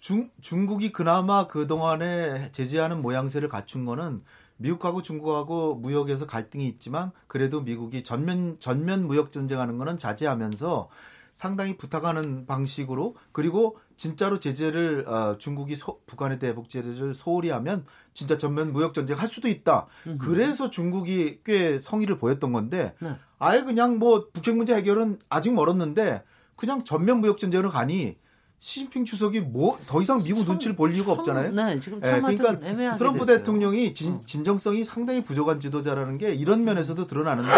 [0.02, 4.24] 중, 중국이 그나마 그동안에 제재하는 모양새를 갖춘 거는
[4.62, 10.89] 미국하고 중국하고 무역에서 갈등이 있지만 그래도 미국이 전면 전면 무역 전쟁하는 거는 자제하면서
[11.34, 18.38] 상당히 부탁하는 방식으로 그리고 진짜로 제재를 어, 중국이 소, 북한에 대해 복제를 소홀히 하면 진짜
[18.38, 19.88] 전면 무역 전쟁 할 수도 있다.
[20.07, 20.18] 음흠.
[20.18, 23.18] 그래서 중국이 꽤 성의를 보였던 건데 네.
[23.39, 26.24] 아예 그냥 뭐 북핵 문제 해결은 아직 멀었는데
[26.55, 28.18] 그냥 전면 무역 전쟁으로 가니
[28.62, 31.51] 시진핑 주석이 뭐 더 이상 미국 참, 눈치를 볼 이유가 없잖아요.
[31.51, 32.59] 네, 지금 네, 그러니까
[32.95, 33.38] 트럼프 됐어요.
[33.39, 34.22] 대통령이 진, 어.
[34.26, 37.51] 진정성이 상당히 부족한 지도자라는 게 이런 면에서도 드러나는데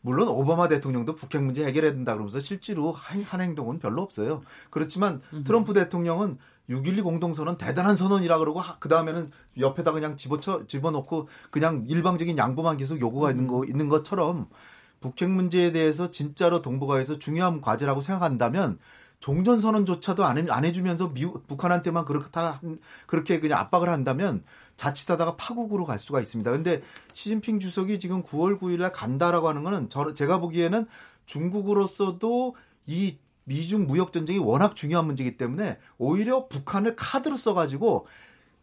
[0.00, 4.42] 물론 오바마 대통령도 북핵 문제 해결해야 된다 그러면서 실제로 한, 한 행동은 별로 없어요.
[4.70, 6.38] 그렇지만 트럼프 대통령은
[6.70, 13.00] 6.12 공동선언 대단한 선언이라 그러고 그 다음에는 옆에다 그냥 집어쳐 집어넣고 그냥 일방적인 양보만 계속
[13.00, 14.48] 요구가 있는 거 있는 것처럼
[15.00, 18.78] 북핵 문제에 대해서 진짜로 동북아에서 중요한 과제라고 생각한다면
[19.20, 22.60] 종전 선언조차도 안, 해, 안 해주면서 미국 북한한테만 그렇다
[23.06, 24.42] 그렇게 그냥 압박을 한다면
[24.76, 26.50] 자칫하다가 파국으로 갈 수가 있습니다.
[26.50, 30.86] 근데 시진핑 주석이 지금 9월 9일날 간다라고 하는 거는 저 제가 보기에는
[31.26, 32.54] 중국으로서도
[32.86, 38.06] 이 미중 무역 전쟁이 워낙 중요한 문제이기 때문에 오히려 북한을 카드로 써가지고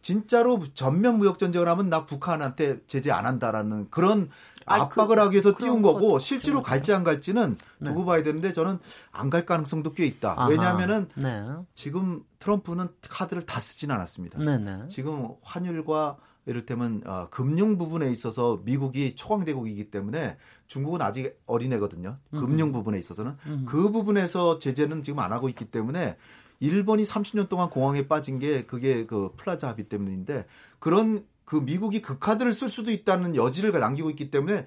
[0.01, 5.35] 진짜로 전면 무역 전쟁을 하면 나 북한한테 제재 안 한다라는 그런 아, 압박을 그, 하기
[5.35, 7.89] 위해서 띄운 거고 실제로 갈지 안 갈지는 네.
[7.89, 8.79] 두고 봐야 되는데 저는
[9.11, 10.35] 안 갈 가능성도 꽤 있다.
[10.37, 10.47] 아하.
[10.49, 11.45] 왜냐하면은 네.
[11.73, 14.39] 지금 트럼프는 카드를 다 쓰진 않았습니다.
[14.39, 14.77] 네네.
[14.77, 14.87] 네.
[14.87, 20.37] 지금 환율과 이를테면 어, 금융 부분에 있어서 미국이 초강대국이기 때문에
[20.67, 22.17] 중국은 아직 어린애거든요.
[22.31, 23.65] 금융 부분에 있어서는 음흠.
[23.65, 26.17] 그 부분에서 제재는 지금 안 하고 있기 때문에
[26.59, 30.45] 일본이 30년 동안 공황에 빠진 게 그게 그 플라자 합의 때문인데
[30.79, 34.65] 그런 그 미국이 그 카드를 쓸 수도 있다는 여지를 남기고 있기 때문에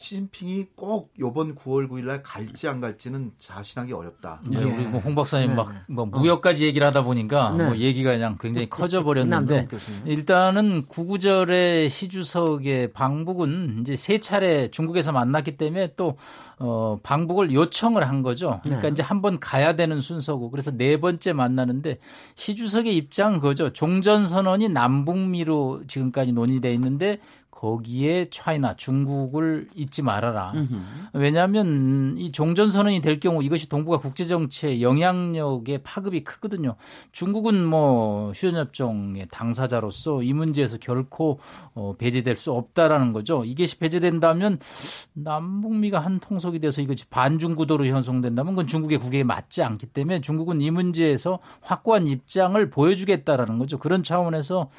[0.00, 4.40] 시진핑이 꼭 이번 9월 9일날 갈지 안 갈지는 자신하기 어렵다.
[4.48, 6.20] 네, 우리 뭐홍 박사님 네, 막뭐 네.
[6.20, 7.64] 무역까지 얘기를 하다 보니까 네.
[7.64, 9.66] 뭐 얘기가 그냥 굉장히 커져 버렸는데
[10.04, 16.16] 일단은 구구절의 시주석의 방북은 이제 세 차례 중국에서 만났기 때문에 또
[16.60, 18.60] 어, 방북을 요청을 한 거죠.
[18.62, 18.92] 그러니까 네.
[18.92, 21.98] 이제 한 번 가야 되는 순서고 그래서 네 번째 만나는데
[22.36, 23.72] 시주석의 입장은 그거죠.
[23.72, 27.18] 종전 선언이 남북미로 지금까지 논의돼 있는데
[27.58, 30.52] 거기에 차이나 중국을 잊지 말아라.
[31.12, 36.76] 왜냐하면 이 종전선언이 될 경우 이것이 동북아 국제정치의 영향력의 파급이 크거든요.
[37.10, 41.40] 중국은 뭐 휴전협정의 당사자로서 이 문제에서 결코
[41.74, 43.44] 어, 배제될 수 없다라는 거죠.
[43.44, 44.60] 이것이 배제된다면
[45.14, 50.60] 남북미가 한 통속이 돼서 이것이 반중 구도로 형성된다면 그건 중국의 국익에 맞지 않기 때문에 중국은
[50.60, 53.78] 이 문제에서 확고한 입장을 보여주겠다라는 거죠.
[53.78, 54.70] 그런 차원에서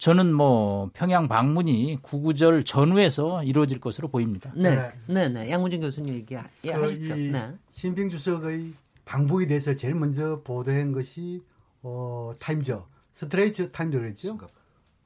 [0.00, 4.50] 저는 뭐 평양 방문이 구구절 전후에서 이루어질 것으로 보입니다.
[4.56, 5.50] 네, 네, 네.
[5.50, 6.80] 양문진 교수님 얘기하십시오.
[6.80, 6.86] 그
[7.30, 7.54] 네.
[7.70, 8.72] 시진핑 주석의
[9.04, 11.42] 방북에 대해서 제일 먼저 보도한 것이
[11.82, 14.38] 어, Times죠, Straits Times랬죠.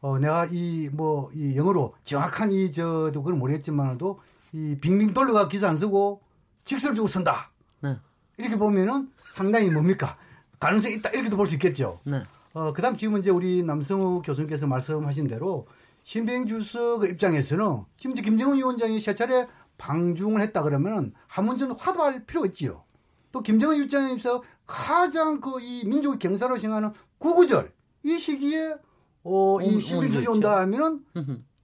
[0.00, 4.20] 어, 내가 이 뭐 이 영어로 정확한 이 저도 그걸 모르겠지만도
[4.52, 6.20] 이 빙빙 돌려가 기사 안 쓰고
[6.62, 7.50] 직설적으로 쓴다.
[7.80, 7.96] 네.
[8.38, 10.16] 이렇게 보면은 상당히 뭡니까
[10.60, 11.98] 가능성이 있다 이렇게도 볼 수 있겠죠.
[12.04, 12.22] 네.
[12.54, 15.66] 어, 그 다음 지금 이제 우리 남성욱 교수님께서 말씀하신 대로
[16.04, 19.46] 시진핑 주석 입장에서는 지금 이제 김정은 위원장이 세 차례
[19.76, 22.84] 방중을 했다 그러면은 한문전 화두할 필요가 있지요.
[23.32, 27.72] 또 김정은 입장에서 가장 그 이 민족의 경사로 생각하는 구구절
[28.04, 28.76] 이 시기에
[29.24, 31.04] 어, 이 신병 주석이 온다 하면은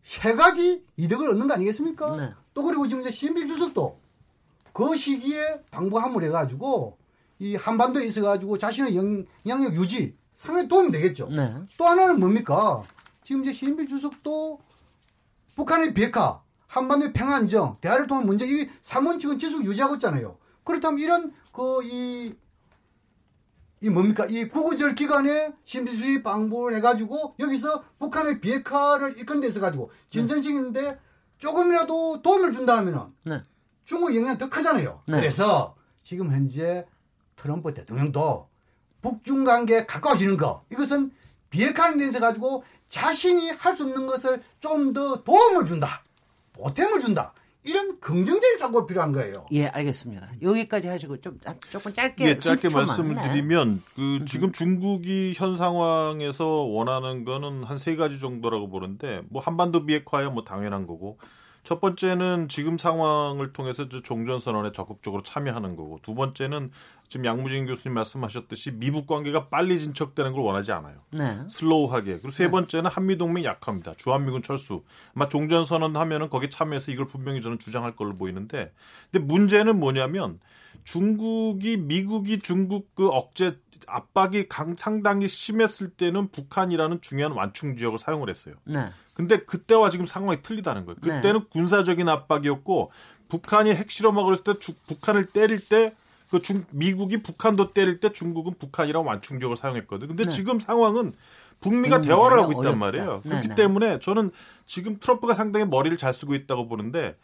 [0.02, 2.16] 세 가지 이득을 얻는 거 아니겠습니까?
[2.16, 2.32] 네.
[2.52, 4.00] 또 그리고 지금 이제 신병 주석도
[4.72, 6.98] 그 시기에 방북함을 해가지고
[7.38, 11.28] 이 한반도에 있어가지고 자신의 영향력 유지 상당히 도움이 되겠죠.
[11.28, 11.54] 네.
[11.76, 12.82] 또 하나는 뭡니까?
[13.22, 14.58] 지금 이제 시진핑 주석도
[15.54, 20.38] 북한의 비핵화, 한반도의 평안정, 대화를 통한 문제, 이 3원칙은 계속 유지하고 있잖아요.
[20.64, 22.34] 그렇다면 이런 그, 이,
[23.82, 24.24] 이 뭡니까?
[24.30, 30.98] 이 구구절 기간에 신비수의 방북을 해가지고 여기서 북한의 비핵화를 이끌는 데 있어가지고 진전식인데 네.
[31.36, 33.42] 조금이라도 도움을 준다 하면은 네.
[33.84, 35.02] 중국 영향이 더 크잖아요.
[35.06, 35.16] 네.
[35.16, 36.86] 그래서 지금 현재
[37.36, 38.49] 트럼프 대통령도
[39.02, 41.10] 북중 관계에 가까워지는 거 이것은
[41.50, 46.02] 비핵화를 내서 가지고 자신이 할 수 없는 것을 좀 더 도움을 준다
[46.52, 47.32] 보탬을 준다
[47.62, 49.44] 이런 긍정적인 사고가 필요한 거예요.
[49.52, 50.30] 예, 알겠습니다.
[50.40, 53.28] 여기까지 하시고 좀 아, 조금 짧게 예, 짧게 말씀을 네.
[53.28, 59.84] 드리면 그 지금 중국이 현 상황에서 원하는 거는 한 세 가지 정도라고 보는데 뭐 한반도
[59.84, 61.18] 비핵화야 뭐 당연한 거고
[61.62, 66.70] 첫 번째는 지금 상황을 통해서 종전 선언에 적극적으로 참여하는 거고 두 번째는
[67.08, 70.94] 지금 양무진 교수님 말씀하셨듯이 미북 관계가 빨리 진척되는 걸 원하지 않아요.
[71.10, 71.38] 네.
[71.48, 72.12] 슬로우하게.
[72.12, 72.50] 그리고 세 네.
[72.50, 73.94] 번째는 한미 동맹 약합니다.
[73.96, 74.84] 주한미군 철수.
[75.14, 78.72] 아마 종전 선언 하면은 거기 참여해서 이걸 분명히 저는 주장할 걸로 보이는데
[79.10, 80.38] 근데 문제는 뭐냐면
[80.84, 88.28] 중국이 미국이 중국 그 억제 압박이 강, 상당히 심했을 때는 북한이라는 중요한 완충 지역을 사용을
[88.28, 88.54] 했어요.
[88.64, 88.90] 네.
[89.14, 90.96] 근데 그때와 지금 상황이 틀리다는 거예요.
[91.02, 91.16] 네.
[91.16, 91.46] 그때는 네.
[91.50, 92.92] 군사적인 압박이었고
[93.28, 95.94] 북한이 핵실험하고 그랬을 때 주, 북한을 때릴 때
[96.30, 100.06] 그 중, 미국이 북한도 때릴 때 중국은 북한이랑 완충 지역을 사용했거든.
[100.08, 100.30] 근데 네.
[100.30, 101.12] 지금 상황은
[101.60, 102.76] 북미가 대화를 하고 있단 어렵다.
[102.78, 103.20] 말이에요.
[103.24, 103.54] 네, 그렇기 네.
[103.54, 104.30] 때문에 저는
[104.64, 107.16] 지금 트럼프가 상당히 머리를 잘 쓰고 있다고 보는데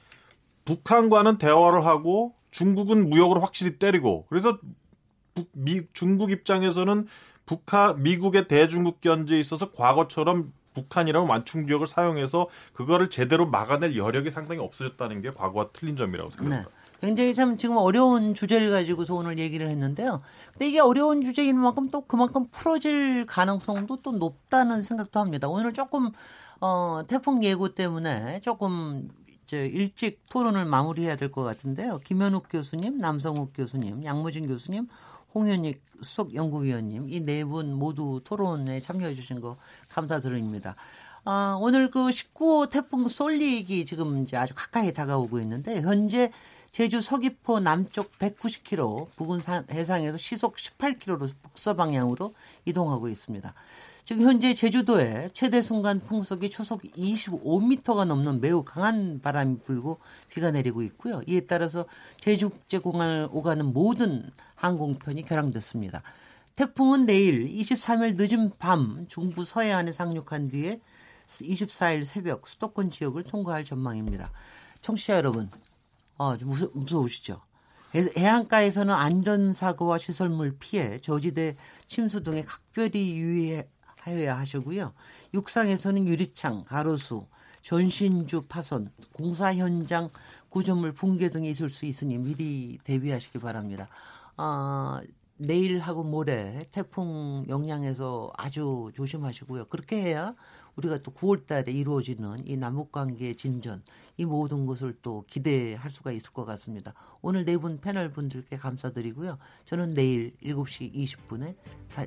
[0.65, 4.59] 북한과는 대화를 하고 중국은 무역으로 확실히 때리고 그래서
[5.53, 7.07] 미, 중국 입장에서는
[7.45, 14.63] 북한 미국의 대중국 견제에 있어서 과거처럼 북한이라는 완충 지역을 사용해서 그거를 제대로 막아낼 여력이 상당히
[14.63, 16.71] 없어졌다는 게 과거와 틀린 점이라고 생각합니다.
[16.71, 17.07] 네.
[17.07, 20.23] 굉장히 참 지금 어려운 주제를 가지고서 오늘 얘기를 했는데요.
[20.53, 25.47] 근데 이게 어려운 주제인 만큼 또 그만큼 풀어질 가능성도 또 높다는 생각도 합니다.
[25.47, 26.11] 오늘 조금
[26.61, 29.11] 어 태풍 예고 때문에 조금
[29.47, 32.01] 저 일찍 토론을 마무리해야 될 것 같은데요.
[32.05, 34.89] 김현욱 교수님, 남성욱 교수님, 양무진 교수님,
[35.35, 39.57] 홍현익 수석 연구위원님 이 네 분 모두 토론에 참여해 주신 거
[39.89, 40.75] 감사드립니다.
[41.25, 46.31] 아, 오늘 그 19호 태풍 솔릭이 지금 이제 아주 가까이 다가오고 있는데 현재
[46.71, 49.41] 제주 서귀포 남쪽 190km, 부근
[49.71, 52.35] 해상에서 시속 18km로 북서 방향으로
[52.65, 53.53] 이동하고 있습니다.
[54.07, 59.99] 지금 현재 제주도에 최대 순간 풍속이 초속 25m가 넘는 매우 강한 바람이 불고
[60.29, 61.23] 비가 내리고 있고요.
[61.27, 61.87] 이에 따라서
[62.21, 66.05] 제주국제공항을 오가는 모든 항공편이 결항됐습니다.
[66.55, 70.81] 태풍은 내일 23일 늦은 밤 중부 서해안에 상륙한 뒤에
[71.27, 74.31] 24일 새벽 수도권 지역을 통과할 전망입니다.
[74.83, 75.51] 청취자 여러분,
[76.17, 77.41] 어, 좀 무서, 무서우시죠?
[78.17, 81.57] 해안가에서는 안전사고와 시설물 피해, 저지대
[81.89, 83.67] 침수 등에 각별히 유의해
[84.07, 84.93] 하여야 하시고요.
[85.35, 87.27] 육상에서는 유리창, 가로수,
[87.63, 90.09] 전신주 파손, 공사 현장
[90.49, 93.89] 구조물 붕괴 등이 있을 수 있으니 미리 대비하시기 바랍니다.
[94.37, 95.01] 아,
[95.39, 99.65] 내일하고 모레 태풍 영향에서 아주 조심하시고요.
[99.65, 100.35] 그렇게 해야
[100.77, 103.83] 우리가 또 9월 달에 이루어지는 이 남북 관계 진전
[104.19, 106.93] 이 모든 것을 또 기대할 수가 있을 것 같습니다.
[107.23, 109.39] 오늘 네 분 패널 분들께 감사드리고요.
[109.65, 111.55] 저는 내일 7시 20분에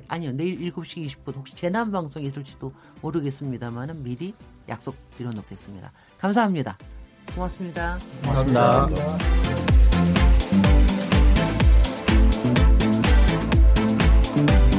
[0.08, 0.32] 아니요.
[0.32, 4.34] 내일 7시 20분 혹시 재난 방송이 있을지도 모르겠습니다만은 미리
[4.68, 5.92] 약속 드려 놓겠습니다.
[6.18, 6.78] 감사합니다.
[7.34, 7.98] 고맙습니다.
[8.22, 8.88] 고맙습니다.
[14.36, 14.69] 감사합니다.